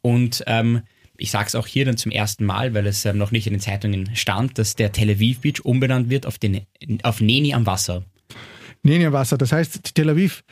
Und 0.01 0.43
ähm, 0.47 0.81
ich 1.17 1.31
sage 1.31 1.47
es 1.47 1.55
auch 1.55 1.67
hier 1.67 1.85
dann 1.85 1.97
zum 1.97 2.11
ersten 2.11 2.45
Mal, 2.45 2.73
weil 2.73 2.87
es 2.87 3.05
ähm, 3.05 3.17
noch 3.17 3.31
nicht 3.31 3.47
in 3.47 3.53
den 3.53 3.59
Zeitungen 3.59 4.15
stand, 4.15 4.57
dass 4.57 4.75
der 4.75 4.91
Tel 4.91 5.09
Aviv 5.09 5.41
Beach 5.41 5.63
umbenannt 5.63 6.09
wird 6.09 6.25
auf, 6.25 6.37
den, 6.37 6.65
auf 7.03 7.21
Neni 7.21 7.53
am 7.53 7.65
Wasser. 7.65 8.03
Neni 8.83 9.05
am 9.05 9.13
Wasser, 9.13 9.37
das 9.37 9.51
heißt, 9.51 9.95
Tel 9.95 10.09
Aviv 10.09 10.43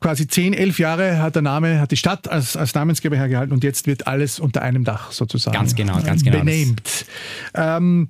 quasi 0.00 0.26
zehn, 0.28 0.52
elf 0.52 0.78
Jahre 0.78 1.18
hat 1.18 1.34
der 1.34 1.40
Name, 1.40 1.80
hat 1.80 1.90
die 1.90 1.96
Stadt 1.96 2.28
als, 2.28 2.56
als 2.56 2.74
Namensgeber 2.74 3.16
hergehalten 3.16 3.54
und 3.54 3.64
jetzt 3.64 3.86
wird 3.86 4.06
alles 4.06 4.38
unter 4.38 4.60
einem 4.60 4.84
Dach 4.84 5.12
sozusagen. 5.12 5.56
Ganz 5.56 5.74
genau, 5.74 5.98
ganz 6.02 6.22
genau. 6.22 6.40
Benehmt. 6.40 7.06
Ähm, 7.54 8.08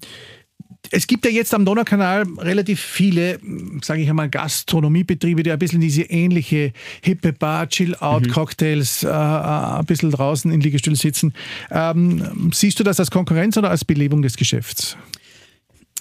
es 0.94 1.06
gibt 1.06 1.24
ja 1.24 1.30
jetzt 1.30 1.52
am 1.54 1.64
Donaukanal 1.64 2.24
relativ 2.38 2.80
viele, 2.80 3.40
sage 3.82 4.02
ich 4.02 4.08
einmal, 4.08 4.28
Gastronomiebetriebe, 4.28 5.42
die 5.42 5.50
ein 5.50 5.58
bisschen 5.58 5.80
diese 5.80 6.02
ähnliche 6.02 6.72
hippe 7.02 7.32
Bar, 7.32 7.68
Chill-Out-Cocktails 7.68 9.02
mhm. 9.02 9.08
äh, 9.08 9.12
äh, 9.12 9.78
ein 9.78 9.86
bisschen 9.86 10.10
draußen 10.10 10.52
in 10.52 10.60
Liegestühlen 10.60 10.96
sitzen. 10.96 11.34
Ähm, 11.70 12.50
siehst 12.52 12.78
du 12.78 12.84
das 12.84 13.00
als 13.00 13.10
Konkurrenz 13.10 13.56
oder 13.56 13.70
als 13.70 13.84
Belebung 13.84 14.22
des 14.22 14.36
Geschäfts? 14.36 14.96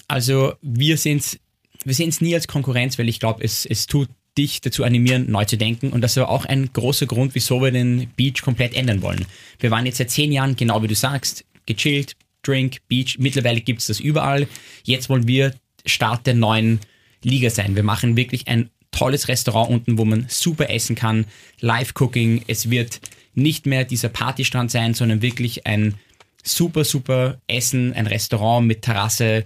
Also 0.07 0.53
wir 0.61 0.97
sehen 0.97 1.17
es 1.17 1.39
wir 1.85 1.93
sehen's 1.93 2.21
nie 2.21 2.33
als 2.33 2.47
Konkurrenz, 2.47 2.97
weil 2.97 3.09
ich 3.09 3.19
glaube, 3.19 3.43
es, 3.43 3.65
es 3.65 3.87
tut 3.87 4.07
dich 4.37 4.61
dazu 4.61 4.83
animieren, 4.83 5.29
neu 5.29 5.45
zu 5.45 5.57
denken. 5.57 5.91
Und 5.91 6.01
das 6.01 6.15
ist 6.15 6.23
auch 6.23 6.45
ein 6.45 6.69
großer 6.71 7.05
Grund, 7.05 7.35
wieso 7.35 7.61
wir 7.61 7.71
den 7.71 8.07
Beach 8.15 8.41
komplett 8.41 8.73
ändern 8.73 9.01
wollen. 9.01 9.25
Wir 9.59 9.69
waren 9.69 9.85
jetzt 9.85 9.97
seit 9.97 10.09
zehn 10.09 10.31
Jahren, 10.31 10.55
genau 10.55 10.81
wie 10.81 10.87
du 10.87 10.95
sagst, 10.95 11.45
gechillt, 11.65 12.15
Drink, 12.43 12.77
Beach. 12.87 13.17
Mittlerweile 13.19 13.61
gibt 13.61 13.81
es 13.81 13.87
das 13.87 13.99
überall. 13.99 14.47
Jetzt 14.83 15.09
wollen 15.09 15.27
wir 15.27 15.53
Start 15.85 16.27
der 16.27 16.35
neuen 16.35 16.79
Liga 17.23 17.49
sein. 17.49 17.75
Wir 17.75 17.83
machen 17.83 18.15
wirklich 18.15 18.47
ein 18.47 18.69
tolles 18.91 19.27
Restaurant 19.27 19.69
unten, 19.69 19.97
wo 19.97 20.05
man 20.05 20.25
super 20.29 20.69
essen 20.69 20.95
kann. 20.95 21.25
Live-Cooking. 21.59 22.43
Es 22.47 22.69
wird 22.69 23.01
nicht 23.33 23.65
mehr 23.65 23.83
dieser 23.83 24.09
Partystrand 24.09 24.71
sein, 24.71 24.93
sondern 24.93 25.21
wirklich 25.21 25.65
ein 25.65 25.95
super, 26.43 26.83
super 26.83 27.41
Essen, 27.47 27.93
ein 27.93 28.07
Restaurant 28.07 28.67
mit 28.67 28.83
Terrasse. 28.83 29.45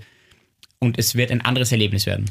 Und 0.80 1.00
es 1.00 1.16
wird 1.16 1.32
ein 1.32 1.42
anderes 1.42 1.72
Erlebnis 1.72 2.06
werden. 2.06 2.26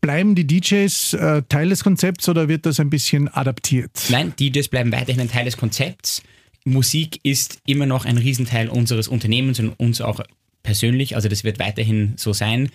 Bleiben 0.00 0.34
die 0.34 0.46
DJs 0.46 1.14
äh, 1.14 1.42
Teil 1.48 1.70
des 1.70 1.82
Konzepts 1.82 2.28
oder 2.28 2.48
wird 2.48 2.66
das 2.66 2.78
ein 2.78 2.90
bisschen 2.90 3.28
adaptiert? 3.28 3.90
Nein, 4.10 4.34
DJs 4.38 4.68
bleiben 4.68 4.92
weiterhin 4.92 5.20
ein 5.20 5.30
Teil 5.30 5.46
des 5.46 5.56
Konzepts. 5.56 6.22
Musik 6.64 7.20
ist 7.22 7.58
immer 7.66 7.86
noch 7.86 8.06
ein 8.06 8.18
Riesenteil 8.18 8.68
unseres 8.68 9.08
Unternehmens 9.08 9.60
und 9.60 9.70
uns 9.78 10.00
auch 10.00 10.20
persönlich. 10.62 11.14
Also 11.14 11.28
das 11.28 11.44
wird 11.44 11.58
weiterhin 11.58 12.14
so 12.16 12.32
sein. 12.32 12.70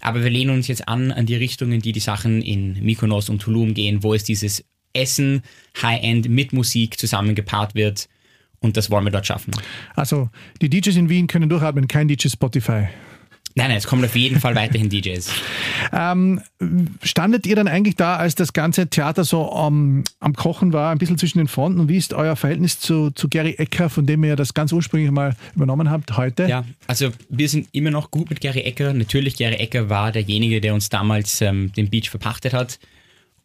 Aber 0.00 0.22
wir 0.22 0.30
lehnen 0.30 0.50
uns 0.50 0.68
jetzt 0.68 0.88
an 0.88 1.12
an 1.12 1.26
die 1.26 1.36
Richtungen, 1.36 1.80
die 1.80 1.92
die 1.92 2.00
Sachen 2.00 2.42
in 2.42 2.82
Mykonos 2.82 3.28
und 3.28 3.40
Tulum 3.40 3.74
gehen, 3.74 4.02
wo 4.02 4.14
es 4.14 4.24
dieses 4.24 4.64
Essen 4.92 5.42
High-End 5.80 6.28
mit 6.28 6.52
Musik 6.52 6.98
zusammengepaart 6.98 7.74
wird. 7.74 8.08
Und 8.60 8.76
das 8.76 8.90
wollen 8.90 9.04
wir 9.04 9.10
dort 9.10 9.26
schaffen. 9.26 9.52
Also 9.94 10.30
die 10.60 10.70
DJs 10.70 10.96
in 10.96 11.08
Wien 11.08 11.26
können 11.26 11.48
durchatmen, 11.48 11.88
kein 11.88 12.08
DJ 12.08 12.28
Spotify. 12.28 12.88
Nein, 13.58 13.68
nein, 13.70 13.78
es 13.78 13.86
kommen 13.86 14.04
auf 14.04 14.14
jeden 14.14 14.38
Fall 14.38 14.54
weiterhin 14.54 14.90
DJs. 14.90 15.30
Ähm, 15.90 16.42
standet 17.02 17.46
ihr 17.46 17.56
dann 17.56 17.68
eigentlich 17.68 17.96
da, 17.96 18.16
als 18.16 18.34
das 18.34 18.52
ganze 18.52 18.88
Theater 18.88 19.24
so 19.24 19.50
um, 19.50 20.04
am 20.20 20.34
Kochen 20.34 20.74
war, 20.74 20.92
ein 20.92 20.98
bisschen 20.98 21.16
zwischen 21.16 21.38
den 21.38 21.48
Fronten? 21.48 21.80
Und 21.80 21.88
wie 21.88 21.96
ist 21.96 22.12
euer 22.12 22.36
Verhältnis 22.36 22.78
zu, 22.78 23.12
zu 23.12 23.30
Gary 23.30 23.54
Ecker, 23.56 23.88
von 23.88 24.04
dem 24.04 24.22
ihr 24.24 24.36
das 24.36 24.52
ganz 24.52 24.72
ursprünglich 24.72 25.10
mal 25.10 25.34
übernommen 25.54 25.90
habt, 25.90 26.18
heute? 26.18 26.46
Ja, 26.46 26.66
also 26.86 27.12
wir 27.30 27.48
sind 27.48 27.68
immer 27.72 27.90
noch 27.90 28.10
gut 28.10 28.28
mit 28.28 28.42
Gary 28.42 28.60
Ecker. 28.60 28.92
Natürlich, 28.92 29.38
Gary 29.38 29.54
Ecker 29.54 29.88
war 29.88 30.12
derjenige, 30.12 30.60
der 30.60 30.74
uns 30.74 30.90
damals 30.90 31.40
ähm, 31.40 31.72
den 31.72 31.88
Beach 31.88 32.10
verpachtet 32.10 32.52
hat. 32.52 32.78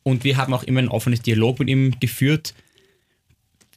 Und 0.03 0.25
wir 0.25 0.35
haben 0.35 0.53
auch 0.53 0.63
immer 0.63 0.81
ein 0.81 0.89
offenes 0.89 1.21
Dialog 1.21 1.59
mit 1.59 1.69
ihm 1.69 1.97
geführt 2.01 2.53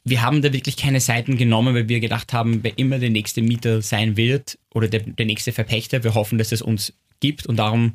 wir 0.05 0.21
haben 0.21 0.43
da 0.43 0.53
wirklich 0.53 0.77
keine 0.77 1.01
Seiten 1.01 1.35
genommen, 1.35 1.73
weil 1.73 1.89
wir 1.89 1.99
gedacht 1.99 2.31
haben, 2.31 2.63
wer 2.63 2.77
immer 2.77 2.99
der 2.99 3.09
nächste 3.09 3.41
Mieter 3.41 3.81
sein 3.81 4.15
wird 4.15 4.57
oder 4.73 4.87
der, 4.87 5.01
der 5.01 5.25
nächste 5.25 5.51
Verpächter, 5.51 6.03
wir 6.03 6.13
hoffen, 6.13 6.37
dass 6.37 6.51
es 6.51 6.61
uns 6.61 6.93
gibt 7.19 7.47
und 7.47 7.57
darum 7.57 7.93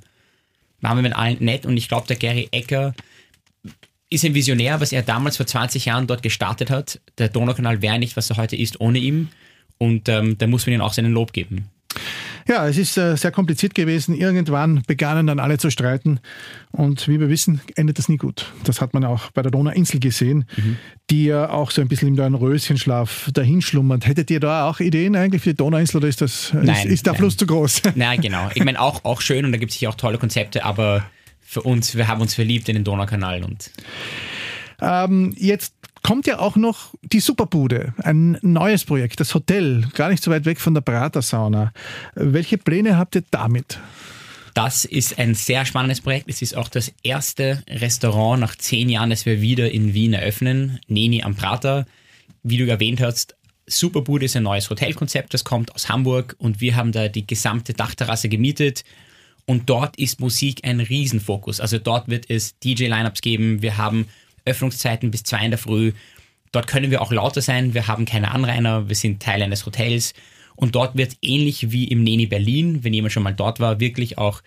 waren 0.80 0.98
wir 0.98 1.02
mit 1.02 1.14
allen 1.14 1.36
nett 1.38 1.66
und 1.66 1.76
ich 1.76 1.88
glaube, 1.88 2.08
der 2.08 2.16
Gary 2.16 2.48
Ecker 2.50 2.94
ist 4.10 4.24
ein 4.24 4.34
Visionär, 4.34 4.80
was 4.80 4.90
er 4.90 5.02
damals 5.02 5.36
vor 5.36 5.46
20 5.46 5.84
Jahren 5.84 6.08
dort 6.08 6.24
gestartet 6.24 6.68
hat. 6.68 7.00
Der 7.18 7.28
Donaukanal 7.28 7.80
wäre 7.80 8.00
nicht, 8.00 8.16
was 8.16 8.28
er 8.28 8.38
heute 8.38 8.56
ist, 8.56 8.80
ohne 8.80 8.98
ihn 8.98 9.28
und 9.78 10.08
ähm, 10.08 10.36
da 10.36 10.48
muss 10.48 10.66
man 10.66 10.74
ihm 10.74 10.80
auch 10.80 10.92
seinen 10.92 11.12
Lob 11.12 11.32
geben. 11.32 11.68
Ja, 12.50 12.66
es 12.66 12.78
ist 12.78 12.98
äh, 12.98 13.16
sehr 13.16 13.30
kompliziert 13.30 13.76
gewesen. 13.76 14.12
Irgendwann 14.12 14.82
begannen 14.84 15.28
dann 15.28 15.38
alle 15.38 15.56
zu 15.58 15.70
streiten. 15.70 16.18
Und 16.72 17.06
wie 17.06 17.20
wir 17.20 17.28
wissen, 17.28 17.60
endet 17.76 17.98
das 17.98 18.08
nie 18.08 18.16
gut. 18.16 18.52
Das 18.64 18.80
hat 18.80 18.92
man 18.92 19.04
auch 19.04 19.30
bei 19.30 19.42
der 19.42 19.52
Donauinsel 19.52 20.00
gesehen, 20.00 20.46
mhm. 20.56 20.76
die 21.10 21.26
ja 21.26 21.48
auch 21.48 21.70
so 21.70 21.80
ein 21.80 21.86
bisschen 21.86 22.18
im 22.18 22.34
Röschenschlaf 22.34 23.30
dahinschlummert. 23.32 24.04
Hättet 24.04 24.32
ihr 24.32 24.40
da 24.40 24.68
auch 24.68 24.80
Ideen 24.80 25.14
eigentlich 25.14 25.42
für 25.42 25.50
die 25.50 25.58
Donauinsel 25.58 25.98
oder 25.98 26.08
ist, 26.08 26.22
das, 26.22 26.52
nein, 26.52 26.70
ist, 26.70 26.86
ist 26.86 27.06
der 27.06 27.12
nein. 27.12 27.20
Fluss 27.20 27.36
zu 27.36 27.46
groß? 27.46 27.82
Nein, 27.94 28.20
genau. 28.20 28.50
Ich 28.52 28.64
meine, 28.64 28.80
auch, 28.80 29.04
auch 29.04 29.20
schön 29.20 29.44
und 29.44 29.52
da 29.52 29.58
gibt 29.58 29.70
es 29.70 29.78
sicher 29.78 29.90
auch 29.90 29.94
tolle 29.94 30.18
Konzepte, 30.18 30.64
aber 30.64 31.04
für 31.40 31.62
uns, 31.62 31.94
wir 31.94 32.08
haben 32.08 32.20
uns 32.20 32.34
verliebt 32.34 32.68
in 32.68 32.74
den 32.74 32.82
Donaukanal 32.82 33.44
und. 33.44 33.70
Ähm, 34.80 35.34
jetzt 35.36 35.74
kommt 36.02 36.26
ja 36.26 36.38
auch 36.38 36.56
noch 36.56 36.94
die 37.02 37.20
Superbude, 37.20 37.94
ein 38.02 38.38
neues 38.42 38.84
Projekt, 38.84 39.20
das 39.20 39.34
Hotel, 39.34 39.86
gar 39.94 40.10
nicht 40.10 40.22
so 40.22 40.30
weit 40.30 40.44
weg 40.44 40.60
von 40.60 40.74
der 40.74 40.80
Pratersauna. 40.80 41.72
Welche 42.14 42.58
Pläne 42.58 42.96
habt 42.96 43.14
ihr 43.16 43.24
damit? 43.30 43.78
Das 44.54 44.84
ist 44.84 45.18
ein 45.18 45.34
sehr 45.34 45.64
spannendes 45.64 46.00
Projekt. 46.00 46.28
Es 46.28 46.42
ist 46.42 46.56
auch 46.56 46.68
das 46.68 46.92
erste 47.02 47.62
Restaurant 47.68 48.40
nach 48.40 48.56
zehn 48.56 48.88
Jahren, 48.88 49.10
das 49.10 49.26
wir 49.26 49.40
wieder 49.40 49.70
in 49.70 49.94
Wien 49.94 50.12
eröffnen. 50.12 50.80
Neni 50.88 51.22
am 51.22 51.36
Prater. 51.36 51.86
Wie 52.42 52.56
du 52.56 52.66
erwähnt 52.66 53.00
hast, 53.00 53.36
Superbude 53.66 54.24
ist 54.24 54.36
ein 54.36 54.42
neues 54.42 54.68
Hotelkonzept, 54.68 55.32
das 55.32 55.44
kommt 55.44 55.74
aus 55.74 55.88
Hamburg 55.88 56.34
und 56.38 56.60
wir 56.60 56.74
haben 56.74 56.90
da 56.90 57.08
die 57.08 57.26
gesamte 57.26 57.72
Dachterrasse 57.72 58.28
gemietet. 58.28 58.84
Und 59.46 59.68
dort 59.68 59.96
ist 59.96 60.20
Musik 60.20 60.60
ein 60.64 60.80
Riesenfokus. 60.80 61.60
Also 61.60 61.78
dort 61.78 62.08
wird 62.08 62.28
es 62.28 62.58
DJ-Lineups 62.58 63.20
geben. 63.20 63.62
Wir 63.62 63.78
haben 63.78 64.06
Öffnungszeiten 64.50 65.10
bis 65.10 65.22
zwei 65.22 65.44
in 65.44 65.50
der 65.50 65.58
Früh. 65.58 65.92
Dort 66.52 66.66
können 66.66 66.90
wir 66.90 67.00
auch 67.02 67.12
lauter 67.12 67.42
sein. 67.42 67.74
Wir 67.74 67.86
haben 67.86 68.04
keine 68.04 68.32
Anrainer. 68.32 68.88
Wir 68.88 68.96
sind 68.96 69.22
Teil 69.22 69.42
eines 69.42 69.66
Hotels. 69.66 70.14
Und 70.56 70.74
dort 70.74 70.96
wird 70.96 71.16
ähnlich 71.22 71.70
wie 71.70 71.84
im 71.84 72.02
Neni 72.02 72.26
Berlin, 72.26 72.84
wenn 72.84 72.92
jemand 72.92 73.12
schon 73.12 73.22
mal 73.22 73.34
dort 73.34 73.60
war, 73.60 73.80
wirklich 73.80 74.18
auch 74.18 74.42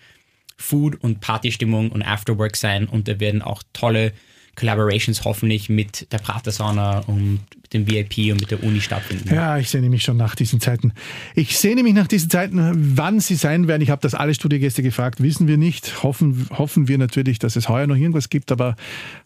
Food- 0.56 1.02
und 1.02 1.20
Partystimmung 1.20 1.90
und 1.90 2.02
Afterwork 2.02 2.56
sein. 2.56 2.86
Und 2.86 3.08
da 3.08 3.18
werden 3.18 3.42
auch 3.42 3.62
tolle 3.72 4.12
Collaborations 4.56 5.24
hoffentlich 5.24 5.68
mit 5.68 6.10
der 6.12 6.18
Pratersauna 6.18 7.00
und 7.00 7.40
dem 7.72 7.88
VIP 7.90 8.32
und 8.32 8.40
mit 8.40 8.50
der 8.50 8.62
Uni 8.62 8.80
stattfinden. 8.80 9.34
Ja, 9.34 9.58
ich 9.58 9.68
sehne 9.68 9.88
mich 9.88 10.02
schon 10.02 10.16
nach 10.16 10.34
diesen 10.34 10.60
Zeiten. 10.60 10.92
Ich 11.34 11.58
sehne 11.58 11.82
mich 11.82 11.94
nach 11.94 12.06
diesen 12.06 12.30
Zeiten, 12.30 12.96
wann 12.96 13.20
sie 13.20 13.34
sein 13.34 13.66
werden. 13.68 13.82
Ich 13.82 13.90
habe 13.90 14.00
das 14.00 14.14
alle 14.14 14.34
Studiogäste 14.34 14.82
gefragt, 14.82 15.22
wissen 15.22 15.48
wir 15.48 15.56
nicht. 15.56 16.02
Hoffen, 16.02 16.46
hoffen 16.50 16.88
wir 16.88 16.98
natürlich, 16.98 17.38
dass 17.38 17.56
es 17.56 17.68
heuer 17.68 17.86
noch 17.86 17.96
irgendwas 17.96 18.30
gibt, 18.30 18.52
aber 18.52 18.76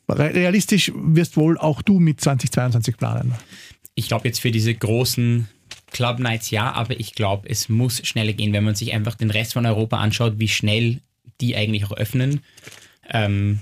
realistisch 0.09 0.93
wirst 0.95 1.37
wohl 1.37 1.59
auch 1.59 1.83
du 1.83 2.01
mit 2.01 2.21
2022 2.21 2.97
planen. 2.97 3.35
Ich 3.95 4.09
glaube 4.09 4.29
jetzt 4.29 4.41
für 4.41 4.51
diese 4.51 4.75
großen 4.75 5.49
Club 5.91 6.19
Nights 6.19 6.51
ja, 6.51 6.73
aber 6.73 6.99
ich 6.99 7.15
glaube, 7.15 7.49
es 7.49 7.69
muss 7.69 8.07
schneller 8.07 8.33
gehen, 8.33 8.53
wenn 8.53 8.65
man 8.65 8.75
sich 8.75 8.93
einfach 8.93 9.15
den 9.15 9.31
Rest 9.31 9.55
von 9.55 9.67
Europa 9.67 9.99
anschaut, 9.99 10.35
wie 10.39 10.49
schnell 10.49 11.01
die 11.41 11.57
eigentlich 11.57 11.85
auch 11.85 11.93
öffnen. 11.93 12.41
Ähm, 13.11 13.61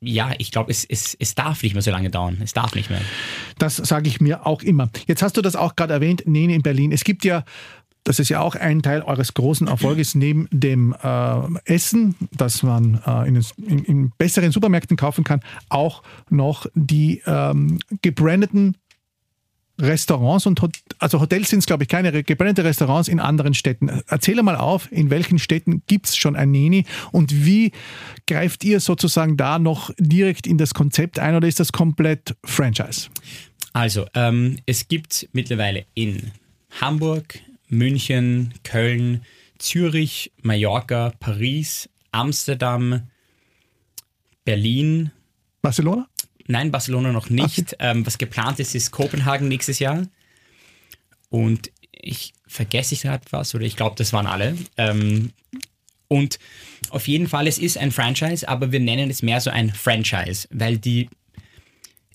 ja, 0.00 0.30
ich 0.38 0.52
glaube, 0.52 0.70
es, 0.70 0.84
es, 0.84 1.16
es 1.18 1.34
darf 1.34 1.62
nicht 1.62 1.74
mehr 1.74 1.82
so 1.82 1.90
lange 1.90 2.10
dauern. 2.10 2.38
Es 2.42 2.52
darf 2.52 2.74
nicht 2.74 2.88
mehr. 2.88 3.00
Das 3.58 3.76
sage 3.76 4.08
ich 4.08 4.20
mir 4.20 4.46
auch 4.46 4.62
immer. 4.62 4.90
Jetzt 5.06 5.22
hast 5.22 5.36
du 5.36 5.42
das 5.42 5.56
auch 5.56 5.74
gerade 5.74 5.94
erwähnt, 5.94 6.22
Nene 6.26 6.54
in 6.54 6.62
Berlin. 6.62 6.92
Es 6.92 7.04
gibt 7.04 7.24
ja 7.24 7.44
das 8.04 8.18
ist 8.18 8.30
ja 8.30 8.40
auch 8.40 8.54
ein 8.54 8.80
Teil 8.80 9.02
eures 9.02 9.34
großen 9.34 9.66
Erfolges 9.66 10.14
neben 10.14 10.48
dem 10.50 10.94
äh, 11.02 11.40
Essen, 11.66 12.14
das 12.32 12.62
man 12.62 13.02
äh, 13.06 13.28
in, 13.28 13.44
in, 13.66 13.84
in, 13.84 14.12
besseren 14.16 14.50
Supermärkten 14.50 14.96
kaufen 14.96 15.24
kann, 15.24 15.40
auch 15.68 16.02
noch 16.30 16.64
die 16.74 17.22
ähm, 17.26 17.78
gebrandeten 18.00 18.78
Restaurants 19.78 20.46
und 20.46 20.60
Hot 20.62 20.78
also 20.98 21.20
Hotels 21.20 21.50
sind 21.50 21.60
es, 21.60 21.66
glaube 21.66 21.84
ich, 21.84 21.88
keine 21.88 22.22
gebrannte 22.22 22.64
Restaurants 22.64 23.08
in 23.08 23.20
anderen 23.20 23.54
Städten. 23.54 23.88
Erzähle 24.08 24.42
mal 24.42 24.56
auf, 24.56 24.90
in 24.90 25.10
welchen 25.10 25.38
Städten 25.38 25.82
gibt 25.86 26.06
es 26.06 26.16
schon 26.16 26.36
ein 26.36 26.50
Neni 26.50 26.84
und 27.12 27.44
wie 27.44 27.72
greift 28.26 28.64
ihr 28.64 28.80
sozusagen 28.80 29.36
da 29.36 29.58
noch 29.58 29.90
direkt 29.98 30.46
in 30.46 30.58
das 30.58 30.74
Konzept 30.74 31.18
ein 31.18 31.36
oder 31.36 31.46
ist 31.46 31.60
das 31.60 31.72
komplett 31.72 32.36
Franchise? 32.44 33.08
Also, 33.72 34.06
ähm, 34.14 34.58
es 34.66 34.88
gibt 34.88 35.28
mittlerweile 35.32 35.84
in 35.94 36.32
Hamburg, 36.80 37.38
München, 37.68 38.54
Köln, 38.64 39.22
Zürich, 39.58 40.32
Mallorca, 40.42 41.12
Paris, 41.20 41.88
Amsterdam, 42.10 43.02
Berlin. 44.44 45.10
Barcelona? 45.62 46.08
Nein, 46.48 46.72
Barcelona 46.72 47.12
noch 47.12 47.30
nicht. 47.30 47.76
Ähm, 47.78 48.04
was 48.04 48.18
geplant 48.18 48.58
ist, 48.58 48.74
ist 48.74 48.90
Kopenhagen 48.90 49.48
nächstes 49.48 49.78
Jahr. 49.78 50.06
Und 51.28 51.70
ich 51.92 52.32
vergesse 52.46 52.94
ich 52.94 53.02
gerade 53.02 53.24
was 53.30 53.54
oder 53.54 53.64
ich 53.64 53.76
glaube, 53.76 53.96
das 53.96 54.12
waren 54.12 54.26
alle. 54.26 54.56
Ähm, 54.76 55.32
und 56.08 56.38
auf 56.88 57.06
jeden 57.06 57.28
Fall, 57.28 57.46
es 57.46 57.58
ist 57.58 57.76
ein 57.76 57.92
Franchise, 57.92 58.48
aber 58.48 58.72
wir 58.72 58.80
nennen 58.80 59.10
es 59.10 59.22
mehr 59.22 59.42
so 59.42 59.50
ein 59.50 59.70
Franchise, 59.70 60.48
weil 60.50 60.78
die, 60.78 61.10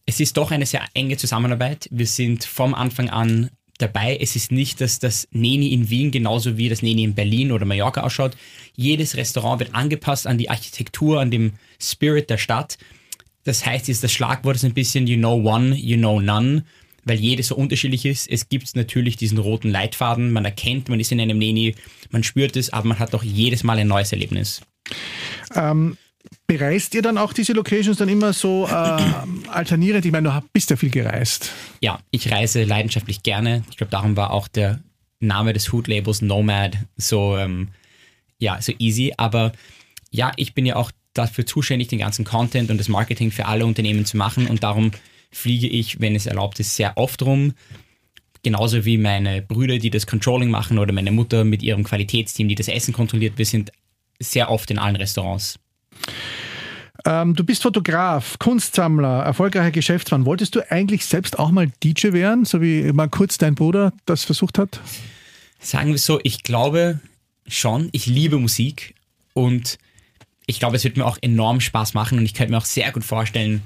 es 0.07 0.19
ist 0.19 0.35
doch 0.35 0.49
eine 0.49 0.65
sehr 0.65 0.83
enge 0.95 1.15
Zusammenarbeit. 1.17 1.87
Wir 1.91 2.07
sind 2.07 2.43
vom 2.43 2.73
Anfang 2.73 3.09
an 3.09 3.51
dabei. 3.77 4.17
Es 4.19 4.35
ist 4.35 4.51
nicht, 4.51 4.81
dass 4.81 4.97
das 4.97 5.27
Neni 5.29 5.73
in 5.73 5.91
Wien 5.91 6.09
genauso 6.09 6.57
wie 6.57 6.69
das 6.69 6.81
Neni 6.81 7.03
in 7.03 7.13
Berlin 7.13 7.51
oder 7.51 7.65
Mallorca 7.65 8.01
ausschaut. 8.01 8.35
Jedes 8.75 9.15
Restaurant 9.15 9.59
wird 9.59 9.75
angepasst 9.75 10.25
an 10.25 10.39
die 10.39 10.49
Architektur, 10.49 11.21
an 11.21 11.29
dem 11.29 11.53
Spirit 11.79 12.31
der 12.31 12.39
Stadt. 12.39 12.79
Das 13.43 13.65
heißt, 13.65 13.89
ist 13.89 14.03
das 14.03 14.11
Schlagwort 14.11 14.55
ist 14.55 14.65
ein 14.65 14.73
bisschen 14.73 15.07
you 15.07 15.17
know 15.17 15.35
one, 15.35 15.75
you 15.75 15.97
know 15.97 16.19
none, 16.19 16.63
weil 17.03 17.19
jedes 17.19 17.47
so 17.47 17.55
unterschiedlich 17.55 18.05
ist. 18.05 18.29
Es 18.29 18.49
gibt 18.49 18.75
natürlich 18.75 19.17
diesen 19.17 19.37
roten 19.37 19.69
Leitfaden, 19.69 20.31
man 20.31 20.45
erkennt, 20.45 20.89
man 20.89 20.99
ist 20.99 21.11
in 21.11 21.19
einem 21.19 21.37
Neni, 21.37 21.75
man 22.11 22.23
spürt 22.23 22.55
es, 22.55 22.71
aber 22.71 22.87
man 22.87 22.99
hat 22.99 23.13
doch 23.13 23.23
jedes 23.23 23.63
Mal 23.63 23.77
ein 23.79 23.87
neues 23.87 24.11
Erlebnis. 24.11 24.61
Ähm, 25.55 25.97
bereist 26.47 26.95
ihr 26.95 27.01
dann 27.01 27.17
auch 27.17 27.33
diese 27.33 27.53
Locations 27.53 27.97
dann 27.97 28.09
immer 28.09 28.33
so 28.33 28.67
äh, 28.67 29.01
alternierend? 29.49 30.05
Ich 30.05 30.11
meine, 30.11 30.29
du 30.29 30.47
bist 30.53 30.69
ja 30.69 30.75
viel 30.75 30.89
gereist. 30.89 31.51
Ja, 31.81 31.99
ich 32.11 32.31
reise 32.31 32.63
leidenschaftlich 32.63 33.23
gerne. 33.23 33.63
Ich 33.69 33.77
glaube, 33.77 33.91
darum 33.91 34.15
war 34.15 34.31
auch 34.31 34.47
der 34.47 34.79
Name 35.19 35.53
des 35.53 35.67
Food-Labels 35.67 36.21
Nomad 36.21 36.77
so, 36.97 37.37
ähm, 37.37 37.69
ja, 38.39 38.61
so 38.61 38.73
easy. 38.77 39.13
Aber 39.17 39.53
ja, 40.11 40.31
ich 40.35 40.53
bin 40.53 40.65
ja 40.65 40.75
auch 40.75 40.91
dafür 41.13 41.45
zuständig, 41.45 41.87
den 41.89 41.99
ganzen 41.99 42.25
Content 42.25 42.71
und 42.71 42.77
das 42.77 42.89
Marketing 42.89 43.31
für 43.31 43.45
alle 43.45 43.65
Unternehmen 43.65 44.05
zu 44.05 44.17
machen 44.17 44.47
und 44.47 44.63
darum 44.63 44.91
fliege 45.31 45.67
ich, 45.67 45.99
wenn 45.99 46.15
es 46.15 46.25
erlaubt 46.25 46.59
ist, 46.59 46.75
sehr 46.75 46.97
oft 46.97 47.21
rum. 47.23 47.53
Genauso 48.43 48.85
wie 48.85 48.97
meine 48.97 49.41
Brüder, 49.41 49.77
die 49.79 49.89
das 49.89 50.05
Controlling 50.05 50.49
machen 50.49 50.77
oder 50.77 50.93
meine 50.93 51.11
Mutter 51.11 51.43
mit 51.43 51.63
ihrem 51.63 51.83
Qualitätsteam, 51.83 52.49
die 52.49 52.55
das 52.55 52.67
Essen 52.67 52.93
kontrolliert. 52.93 53.37
Wir 53.37 53.45
sind 53.45 53.71
sehr 54.19 54.49
oft 54.51 54.69
in 54.69 54.77
allen 54.77 54.95
Restaurants. 54.95 55.59
Ähm, 57.05 57.35
du 57.35 57.43
bist 57.43 57.63
Fotograf, 57.63 58.37
Kunstsammler, 58.39 59.23
erfolgreicher 59.23 59.71
Geschäftsmann. 59.71 60.25
Wolltest 60.25 60.55
du 60.55 60.71
eigentlich 60.71 61.05
selbst 61.05 61.39
auch 61.39 61.51
mal 61.51 61.71
DJ 61.83 62.13
werden, 62.13 62.45
so 62.45 62.61
wie 62.61 62.91
mal 62.93 63.09
kurz 63.09 63.37
dein 63.37 63.55
Bruder 63.55 63.93
das 64.05 64.23
versucht 64.23 64.57
hat? 64.57 64.79
Sagen 65.59 65.91
wir 65.91 65.97
so, 65.97 66.19
ich 66.23 66.43
glaube 66.43 66.99
schon. 67.47 67.89
Ich 67.91 68.05
liebe 68.05 68.37
Musik 68.37 68.95
und 69.33 69.77
ich 70.45 70.59
glaube, 70.59 70.75
es 70.75 70.83
wird 70.83 70.97
mir 70.97 71.05
auch 71.05 71.17
enorm 71.21 71.61
Spaß 71.61 71.93
machen 71.93 72.17
und 72.17 72.25
ich 72.25 72.33
könnte 72.33 72.51
mir 72.51 72.57
auch 72.57 72.65
sehr 72.65 72.91
gut 72.91 73.03
vorstellen, 73.03 73.63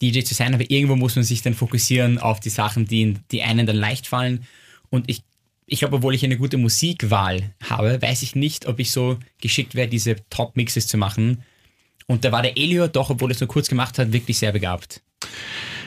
DJ 0.00 0.22
zu 0.22 0.34
sein, 0.34 0.54
aber 0.54 0.68
irgendwo 0.68 0.96
muss 0.96 1.14
man 1.16 1.24
sich 1.24 1.42
dann 1.42 1.54
fokussieren 1.54 2.18
auf 2.18 2.40
die 2.40 2.50
Sachen, 2.50 2.86
die, 2.86 3.14
die 3.30 3.42
einen 3.42 3.66
dann 3.66 3.76
leicht 3.76 4.08
fallen. 4.08 4.44
Und 4.90 5.08
ich, 5.08 5.22
ich 5.66 5.78
glaube, 5.78 5.96
obwohl 5.96 6.14
ich 6.14 6.24
eine 6.24 6.36
gute 6.36 6.58
Musikwahl 6.58 7.54
habe, 7.62 8.02
weiß 8.02 8.22
ich 8.22 8.34
nicht, 8.34 8.66
ob 8.66 8.80
ich 8.80 8.90
so 8.90 9.18
geschickt 9.40 9.74
wäre, 9.74 9.88
diese 9.88 10.16
Top-Mixes 10.28 10.88
zu 10.88 10.98
machen. 10.98 11.42
Und 12.06 12.24
da 12.24 12.32
war 12.32 12.42
der 12.42 12.56
Elio 12.56 12.88
doch, 12.88 13.10
obwohl 13.10 13.30
er 13.30 13.34
es 13.34 13.40
nur 13.40 13.48
kurz 13.48 13.68
gemacht 13.68 13.98
hat, 13.98 14.12
wirklich 14.12 14.38
sehr 14.38 14.52
begabt. 14.52 15.02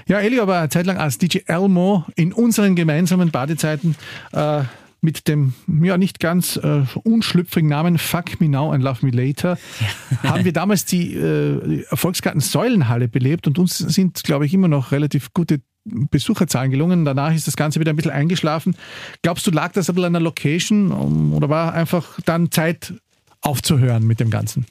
Ja, 0.07 0.19
Elio 0.19 0.47
war 0.47 0.59
eine 0.59 0.69
Zeit 0.69 0.85
lang 0.85 0.97
als 0.97 1.17
DJ 1.17 1.39
Elmo 1.47 2.05
in 2.15 2.31
unseren 2.31 2.75
gemeinsamen 2.75 3.31
Badezeiten 3.31 3.95
äh, 4.31 4.63
mit 5.05 5.29
dem 5.29 5.53
ja 5.67 5.97
nicht 5.97 6.19
ganz 6.19 6.57
äh, 6.57 6.81
unschlüpfrigen 7.03 7.69
Namen 7.69 7.97
Fuck 7.97 8.41
Me 8.41 8.49
Now 8.49 8.71
and 8.71 8.83
Love 8.83 9.05
Me 9.05 9.11
Later 9.11 9.57
ja. 9.79 10.31
haben 10.31 10.43
wir 10.43 10.51
damals 10.51 10.83
die 10.83 11.13
äh, 11.13 11.85
Erfolgsgarten 11.89 12.41
Säulenhalle 12.41 13.07
belebt 13.07 13.47
und 13.47 13.57
uns 13.57 13.77
sind, 13.77 14.23
glaube 14.23 14.45
ich, 14.45 14.53
immer 14.53 14.67
noch 14.67 14.91
relativ 14.91 15.31
gute 15.33 15.61
Besucherzahlen 15.85 16.71
gelungen. 16.71 17.05
Danach 17.05 17.33
ist 17.33 17.47
das 17.47 17.55
Ganze 17.55 17.79
wieder 17.79 17.91
ein 17.91 17.95
bisschen 17.95 18.11
eingeschlafen. 18.11 18.75
Glaubst 19.21 19.45
du, 19.45 19.51
lag 19.51 19.71
das 19.73 19.87
ein 19.87 19.95
bisschen 19.95 20.07
an 20.07 20.13
der 20.13 20.21
Location 20.21 21.31
oder 21.31 21.47
war 21.47 21.73
einfach 21.73 22.19
dann 22.25 22.51
Zeit 22.51 22.93
aufzuhören 23.41 24.05
mit 24.05 24.19
dem 24.19 24.31
Ganzen? 24.31 24.65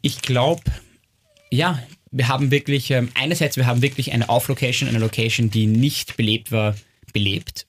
Ich 0.00 0.20
glaube, 0.20 0.62
ja, 1.50 1.78
wir 2.10 2.28
haben 2.28 2.50
wirklich, 2.50 2.90
äh, 2.90 3.06
einerseits, 3.14 3.56
wir 3.56 3.66
haben 3.66 3.82
wirklich 3.82 4.12
eine 4.12 4.28
Off-Location, 4.28 4.88
eine 4.88 4.98
Location, 4.98 5.50
die 5.50 5.66
nicht 5.66 6.16
belebt 6.16 6.50
war, 6.50 6.74
belebt. 7.12 7.66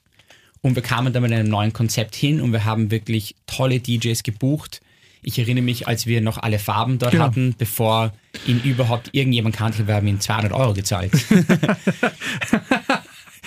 Und 0.63 0.75
wir 0.75 0.81
kamen 0.81 1.13
dann 1.13 1.21
mit 1.21 1.31
einem 1.31 1.49
neuen 1.49 1.73
Konzept 1.73 2.15
hin 2.15 2.41
und 2.41 2.51
wir 2.53 2.65
haben 2.65 2.89
wirklich 2.89 3.35
tolle 3.45 3.79
DJs 3.79 4.23
gebucht. 4.23 4.81
Ich 5.21 5.37
erinnere 5.37 5.63
mich, 5.63 5.87
als 5.87 6.07
wir 6.07 6.21
noch 6.21 6.37
alle 6.39 6.57
Farben 6.57 6.97
dort 6.97 7.11
genau. 7.11 7.25
hatten, 7.25 7.53
bevor 7.57 8.13
ihn 8.47 8.59
überhaupt 8.63 9.09
irgendjemand 9.11 9.55
kannte, 9.55 9.87
wir 9.87 9.93
haben 9.95 10.07
ihn 10.07 10.19
200 10.19 10.51
Euro 10.53 10.73
gezahlt. 10.73 11.11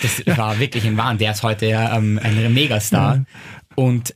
das 0.01 0.23
ja. 0.25 0.37
war 0.37 0.59
wirklich 0.59 0.85
ein 0.85 0.95
Wahn. 0.95 1.17
Der 1.17 1.31
ist 1.31 1.43
heute 1.43 1.65
ähm, 1.65 2.19
ein 2.23 2.53
Megastar. 2.53 3.15
Ja. 3.17 3.25
Und 3.75 4.13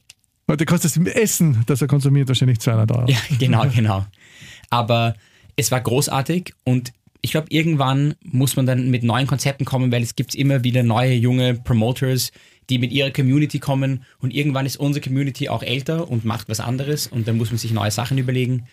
Heute 0.51 0.65
kostet 0.65 0.97
das 0.97 1.13
Essen, 1.13 1.63
das 1.65 1.81
er 1.81 1.87
konsumiert, 1.87 2.27
wahrscheinlich 2.27 2.59
200 2.59 2.91
Euro. 2.91 3.09
Ja, 3.09 3.17
genau, 3.39 3.65
genau. 3.73 4.05
Aber 4.69 5.15
es 5.55 5.71
war 5.71 5.79
großartig 5.79 6.53
und 6.65 6.91
ich 7.21 7.31
glaube, 7.31 7.47
irgendwann 7.51 8.15
muss 8.21 8.57
man 8.57 8.65
dann 8.65 8.89
mit 8.89 9.03
neuen 9.03 9.27
Konzepten 9.27 9.63
kommen, 9.63 9.93
weil 9.93 10.01
es 10.01 10.15
gibt 10.15 10.35
immer 10.35 10.65
wieder 10.65 10.83
neue 10.83 11.13
junge 11.13 11.53
Promoters, 11.53 12.33
die 12.71 12.79
mit 12.79 12.91
ihrer 12.91 13.11
Community 13.11 13.59
kommen 13.59 14.03
und 14.19 14.33
irgendwann 14.33 14.65
ist 14.65 14.77
unsere 14.77 15.03
Community 15.03 15.49
auch 15.49 15.61
älter 15.61 16.09
und 16.09 16.25
macht 16.25 16.49
was 16.49 16.59
anderes 16.59 17.05
und 17.05 17.27
dann 17.27 17.37
muss 17.37 17.51
man 17.51 17.57
sich 17.57 17.71
neue 17.71 17.91
Sachen 17.91 18.17
überlegen. 18.17 18.65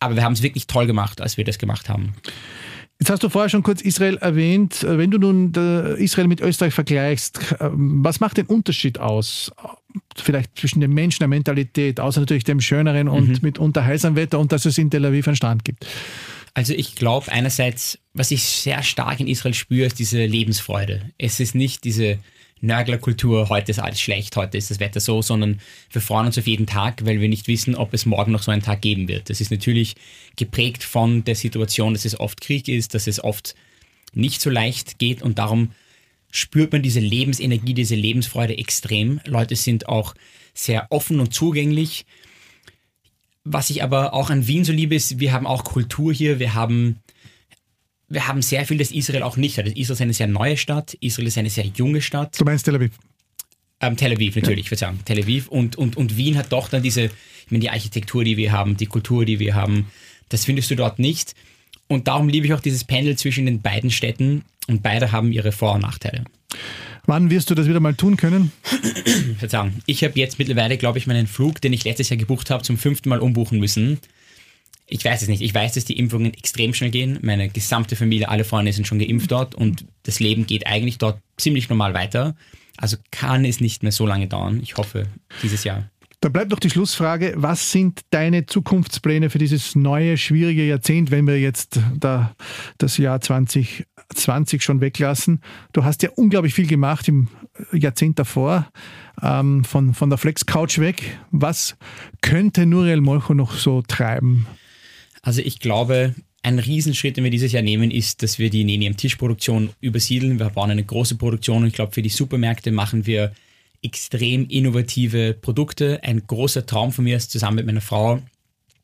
Aber 0.00 0.16
wir 0.16 0.24
haben 0.24 0.34
es 0.34 0.42
wirklich 0.42 0.66
toll 0.66 0.86
gemacht, 0.86 1.22
als 1.22 1.36
wir 1.38 1.44
das 1.44 1.58
gemacht 1.58 1.88
haben. 1.88 2.14
Jetzt 2.98 3.10
hast 3.10 3.22
du 3.22 3.28
vorher 3.28 3.48
schon 3.48 3.62
kurz 3.62 3.82
Israel 3.82 4.16
erwähnt. 4.16 4.84
Wenn 4.86 5.10
du 5.10 5.18
nun 5.18 5.52
Israel 5.98 6.28
mit 6.28 6.40
Österreich 6.40 6.74
vergleichst, 6.74 7.38
was 7.60 8.20
macht 8.20 8.38
den 8.38 8.46
Unterschied 8.46 8.98
aus? 8.98 9.52
Vielleicht 10.16 10.58
zwischen 10.58 10.80
den 10.80 10.92
Menschen, 10.92 11.20
der 11.20 11.28
Mentalität, 11.28 12.00
außer 12.00 12.20
natürlich 12.20 12.44
dem 12.44 12.60
schöneren 12.60 13.08
und 13.08 13.28
mhm. 13.28 13.38
mitunter 13.42 13.84
heißem 13.84 14.16
Wetter 14.16 14.38
und 14.38 14.50
dass 14.50 14.64
es 14.64 14.76
in 14.76 14.90
Tel 14.90 15.04
Aviv 15.04 15.28
einen 15.28 15.36
Strand 15.36 15.64
gibt. 15.64 15.86
Also 16.54 16.72
ich 16.72 16.94
glaube 16.94 17.30
einerseits, 17.30 17.98
was 18.14 18.30
ich 18.30 18.42
sehr 18.42 18.82
stark 18.82 19.20
in 19.20 19.28
Israel 19.28 19.54
spüre, 19.54 19.86
ist 19.86 19.98
diese 19.98 20.24
Lebensfreude. 20.24 21.10
Es 21.18 21.38
ist 21.38 21.54
nicht 21.54 21.84
diese 21.84 22.18
Nörglerkultur, 22.60 23.50
heute 23.50 23.70
ist 23.70 23.78
alles 23.78 24.00
schlecht, 24.00 24.34
heute 24.36 24.56
ist 24.56 24.70
das 24.70 24.80
Wetter 24.80 25.00
so, 25.00 25.20
sondern 25.20 25.60
wir 25.90 26.00
freuen 26.00 26.26
uns 26.26 26.38
auf 26.38 26.46
jeden 26.46 26.66
Tag, 26.66 27.04
weil 27.04 27.20
wir 27.20 27.28
nicht 27.28 27.48
wissen, 27.48 27.74
ob 27.74 27.92
es 27.92 28.06
morgen 28.06 28.32
noch 28.32 28.42
so 28.42 28.50
einen 28.50 28.62
Tag 28.62 28.80
geben 28.80 29.08
wird. 29.08 29.28
Das 29.28 29.40
ist 29.40 29.50
natürlich 29.50 29.94
geprägt 30.36 30.82
von 30.82 31.22
der 31.24 31.34
Situation, 31.34 31.92
dass 31.92 32.06
es 32.06 32.18
oft 32.18 32.40
Krieg 32.40 32.68
ist, 32.68 32.94
dass 32.94 33.06
es 33.06 33.22
oft 33.22 33.54
nicht 34.14 34.40
so 34.40 34.48
leicht 34.48 34.98
geht 34.98 35.20
und 35.20 35.38
darum 35.38 35.72
spürt 36.30 36.72
man 36.72 36.82
diese 36.82 37.00
Lebensenergie, 37.00 37.74
diese 37.74 37.94
Lebensfreude 37.94 38.56
extrem. 38.56 39.20
Leute 39.26 39.54
sind 39.54 39.88
auch 39.88 40.14
sehr 40.54 40.86
offen 40.90 41.20
und 41.20 41.34
zugänglich. 41.34 42.06
Was 43.44 43.70
ich 43.70 43.82
aber 43.82 44.12
auch 44.14 44.30
an 44.30 44.46
Wien 44.46 44.64
so 44.64 44.72
liebe, 44.72 44.94
ist, 44.94 45.20
wir 45.20 45.32
haben 45.32 45.46
auch 45.46 45.62
Kultur 45.62 46.12
hier, 46.12 46.38
wir 46.38 46.54
haben 46.54 47.00
wir 48.08 48.28
haben 48.28 48.42
sehr 48.42 48.64
viel, 48.66 48.78
das 48.78 48.92
Israel 48.92 49.22
auch 49.22 49.36
nicht 49.36 49.58
hat. 49.58 49.66
Israel 49.66 49.94
ist 49.94 50.00
eine 50.00 50.12
sehr 50.12 50.26
neue 50.26 50.56
Stadt, 50.56 50.94
Israel 51.00 51.28
ist 51.28 51.38
eine 51.38 51.50
sehr 51.50 51.66
junge 51.66 52.00
Stadt. 52.00 52.38
Du 52.38 52.44
meinst 52.44 52.64
Tel 52.64 52.76
Aviv? 52.76 52.92
Ähm, 53.80 53.96
Tel 53.96 54.12
Aviv, 54.12 54.36
natürlich, 54.36 54.66
ja. 54.66 54.72
ich 54.72 54.78
sagen. 54.78 55.00
Tel 55.04 55.22
Aviv. 55.22 55.48
Und, 55.48 55.76
und, 55.76 55.96
und 55.96 56.16
Wien 56.16 56.38
hat 56.38 56.52
doch 56.52 56.68
dann 56.68 56.82
diese, 56.82 57.04
ich 57.04 57.50
meine, 57.50 57.60
die 57.60 57.70
Architektur, 57.70 58.24
die 58.24 58.36
wir 58.36 58.52
haben, 58.52 58.76
die 58.76 58.86
Kultur, 58.86 59.24
die 59.24 59.38
wir 59.38 59.54
haben, 59.54 59.86
das 60.28 60.44
findest 60.44 60.70
du 60.70 60.76
dort 60.76 60.98
nicht. 60.98 61.34
Und 61.88 62.08
darum 62.08 62.28
liebe 62.28 62.46
ich 62.46 62.54
auch 62.54 62.60
dieses 62.60 62.84
Pendel 62.84 63.16
zwischen 63.16 63.46
den 63.46 63.60
beiden 63.60 63.90
Städten 63.90 64.44
und 64.66 64.82
beide 64.82 65.12
haben 65.12 65.32
ihre 65.32 65.52
Vor- 65.52 65.74
und 65.74 65.82
Nachteile. 65.82 66.24
Wann 67.06 67.30
wirst 67.30 67.50
du 67.50 67.54
das 67.54 67.68
wieder 67.68 67.78
mal 67.78 67.94
tun 67.94 68.16
können? 68.16 68.50
Verzeihung. 69.38 69.74
Ich 69.86 70.02
habe 70.02 70.18
jetzt 70.18 70.40
mittlerweile, 70.40 70.76
glaube 70.76 70.98
ich, 70.98 71.06
meinen 71.06 71.28
Flug, 71.28 71.60
den 71.60 71.72
ich 71.72 71.84
letztes 71.84 72.08
Jahr 72.08 72.16
gebucht 72.16 72.50
habe, 72.50 72.64
zum 72.64 72.78
fünften 72.78 73.08
Mal 73.08 73.20
umbuchen 73.20 73.60
müssen. 73.60 74.00
Ich 74.88 75.04
weiß 75.04 75.22
es 75.22 75.28
nicht. 75.28 75.42
Ich 75.42 75.54
weiß, 75.54 75.74
dass 75.74 75.84
die 75.84 75.98
Impfungen 75.98 76.32
extrem 76.32 76.72
schnell 76.72 76.90
gehen. 76.90 77.18
Meine 77.22 77.48
gesamte 77.48 77.96
Familie, 77.96 78.28
alle 78.28 78.44
Freunde 78.44 78.72
sind 78.72 78.86
schon 78.86 79.00
geimpft 79.00 79.32
dort 79.32 79.54
und 79.54 79.84
das 80.04 80.20
Leben 80.20 80.46
geht 80.46 80.66
eigentlich 80.66 80.98
dort 80.98 81.20
ziemlich 81.36 81.68
normal 81.68 81.92
weiter. 81.92 82.36
Also 82.76 82.96
kann 83.10 83.44
es 83.44 83.60
nicht 83.60 83.82
mehr 83.82 83.92
so 83.92 84.06
lange 84.06 84.28
dauern. 84.28 84.60
Ich 84.62 84.76
hoffe, 84.76 85.08
dieses 85.42 85.64
Jahr. 85.64 85.90
Da 86.20 86.28
bleibt 86.28 86.50
noch 86.50 86.60
die 86.60 86.70
Schlussfrage. 86.70 87.34
Was 87.36 87.72
sind 87.72 88.00
deine 88.10 88.46
Zukunftspläne 88.46 89.28
für 89.28 89.38
dieses 89.38 89.74
neue, 89.74 90.16
schwierige 90.16 90.66
Jahrzehnt, 90.66 91.10
wenn 91.10 91.26
wir 91.26 91.38
jetzt 91.38 91.80
da 91.94 92.34
das 92.78 92.96
Jahr 92.96 93.20
2020 93.20 94.62
schon 94.62 94.80
weglassen? 94.80 95.40
Du 95.72 95.84
hast 95.84 96.02
ja 96.02 96.10
unglaublich 96.16 96.54
viel 96.54 96.66
gemacht 96.66 97.08
im 97.08 97.28
Jahrzehnt 97.72 98.18
davor, 98.18 98.68
ähm, 99.22 99.64
von, 99.64 99.94
von 99.94 100.10
der 100.10 100.18
Flex 100.18 100.46
Couch 100.46 100.78
weg. 100.78 101.18
Was 101.30 101.76
könnte 102.22 102.66
Nuriel 102.66 103.00
Molcho 103.00 103.34
noch 103.34 103.52
so 103.52 103.82
treiben? 103.82 104.46
Also 105.26 105.42
ich 105.42 105.58
glaube, 105.58 106.14
ein 106.44 106.60
Riesenschritt, 106.60 107.16
den 107.16 107.24
wir 107.24 107.32
dieses 107.32 107.50
Jahr 107.50 107.64
nehmen, 107.64 107.90
ist, 107.90 108.22
dass 108.22 108.38
wir 108.38 108.48
die 108.48 108.62
Neni 108.62 108.86
am 108.86 108.96
Tischproduktion 108.96 109.70
übersiedeln. 109.80 110.38
Wir 110.38 110.50
bauen 110.50 110.70
eine 110.70 110.84
große 110.84 111.16
Produktion 111.16 111.62
und 111.62 111.66
ich 111.66 111.74
glaube, 111.74 111.90
für 111.90 112.00
die 112.00 112.10
Supermärkte 112.10 112.70
machen 112.70 113.06
wir 113.06 113.32
extrem 113.82 114.46
innovative 114.46 115.34
Produkte. 115.34 115.98
Ein 116.04 116.24
großer 116.28 116.64
Traum 116.64 116.92
von 116.92 117.02
mir 117.02 117.16
ist, 117.16 117.32
zusammen 117.32 117.56
mit 117.56 117.66
meiner 117.66 117.80
Frau 117.80 118.22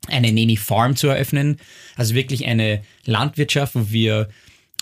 eine 0.09 0.33
Neni 0.33 0.57
Farm 0.57 0.97
zu 0.97 1.07
eröffnen. 1.07 1.59
Also 1.95 2.17
wirklich 2.17 2.45
eine 2.45 2.83
Landwirtschaft, 3.05 3.77
wo 3.77 3.93
wir 3.93 4.29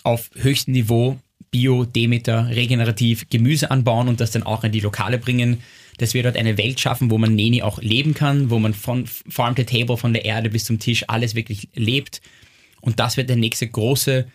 auf 0.03 0.31
höchstem 0.37 0.73
Niveau 0.73 1.19
Bio, 1.51 1.85
Demeter, 1.85 2.49
regenerativ 2.49 3.29
Gemüse 3.29 3.71
anbauen 3.71 4.09
und 4.09 4.21
das 4.21 4.31
dann 4.31 4.45
auch 4.45 4.65
in 4.65 4.73
die 4.73 4.81
Lokale 4.81 5.19
bringen, 5.19 5.61
dass 6.01 6.15
wir 6.15 6.23
dort 6.23 6.37
eine 6.37 6.57
Welt 6.57 6.81
schaffen, 6.81 7.11
wo 7.11 7.19
man 7.19 7.35
Neni 7.35 7.63
auch 7.63 7.81
leben 7.83 8.15
kann, 8.15 8.51
wo 8.51 8.59
man 8.59 8.73
von 8.73 9.07
Farm 9.07 9.55
to 9.55 9.65
Table, 9.65 9.97
von 9.97 10.13
der 10.13 10.25
Erde 10.25 10.51
bis 10.51 10.65
zum 10.65 10.79
Tisch 10.79 11.05
alles 11.09 11.35
wirklich 11.35 11.69
lebt 11.75 12.21
und 12.81 12.99
das 13.01 13.17
wird 13.17 13.29
der 13.29 13.37
nächste 13.37 13.69
große, 13.69 14.27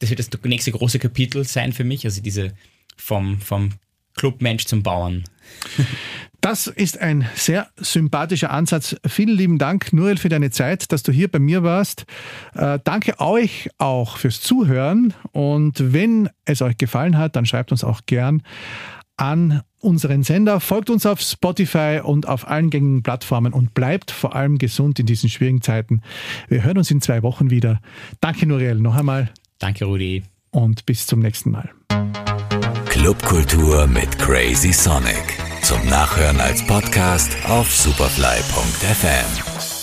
das 0.00 0.10
wird 0.10 0.18
das 0.18 0.28
nächste 0.44 0.72
große 0.72 0.98
Kapitel 0.98 1.44
sein 1.44 1.72
für 1.72 1.84
mich, 1.84 2.04
also 2.04 2.20
diese 2.20 2.52
vom, 2.96 3.40
vom 3.40 3.70
Clubmensch 4.16 4.66
zum 4.66 4.82
Bauern. 4.82 5.24
Das 6.40 6.66
ist 6.66 7.00
ein 7.00 7.26
sehr 7.34 7.70
sympathischer 7.78 8.50
Ansatz. 8.50 8.94
Vielen 9.06 9.34
lieben 9.34 9.56
Dank, 9.56 9.94
Nuriel, 9.94 10.18
für 10.18 10.28
deine 10.28 10.50
Zeit, 10.50 10.92
dass 10.92 11.02
du 11.02 11.10
hier 11.10 11.28
bei 11.28 11.38
mir 11.38 11.62
warst. 11.62 12.04
Äh, 12.54 12.80
danke 12.84 13.18
euch 13.18 13.70
auch 13.78 14.18
fürs 14.18 14.42
Zuhören. 14.42 15.14
Und 15.32 15.94
wenn 15.94 16.28
es 16.44 16.60
euch 16.60 16.76
gefallen 16.76 17.16
hat, 17.16 17.34
dann 17.34 17.46
schreibt 17.46 17.72
uns 17.72 17.82
auch 17.82 18.02
gern 18.04 18.42
an 19.16 19.62
unseren 19.84 20.22
Sender, 20.22 20.60
folgt 20.60 20.90
uns 20.90 21.06
auf 21.06 21.20
Spotify 21.20 22.00
und 22.02 22.26
auf 22.26 22.48
allen 22.48 22.70
gängigen 22.70 23.02
Plattformen 23.02 23.52
und 23.52 23.74
bleibt 23.74 24.10
vor 24.10 24.34
allem 24.34 24.58
gesund 24.58 24.98
in 24.98 25.06
diesen 25.06 25.28
schwierigen 25.28 25.62
Zeiten. 25.62 26.02
Wir 26.48 26.64
hören 26.64 26.78
uns 26.78 26.90
in 26.90 27.00
zwei 27.00 27.22
Wochen 27.22 27.50
wieder. 27.50 27.80
Danke, 28.20 28.46
Nuriel, 28.46 28.76
noch 28.76 28.96
einmal. 28.96 29.30
Danke, 29.58 29.84
Rudi. 29.84 30.24
Und 30.50 30.86
bis 30.86 31.06
zum 31.06 31.20
nächsten 31.20 31.50
Mal. 31.50 31.70
Clubkultur 32.86 33.86
mit 33.86 34.18
Crazy 34.18 34.72
Sonic. 34.72 35.38
Zum 35.62 35.84
Nachhören 35.88 36.40
als 36.40 36.64
Podcast 36.66 37.36
auf 37.48 37.72
superfly.fm. 37.72 39.73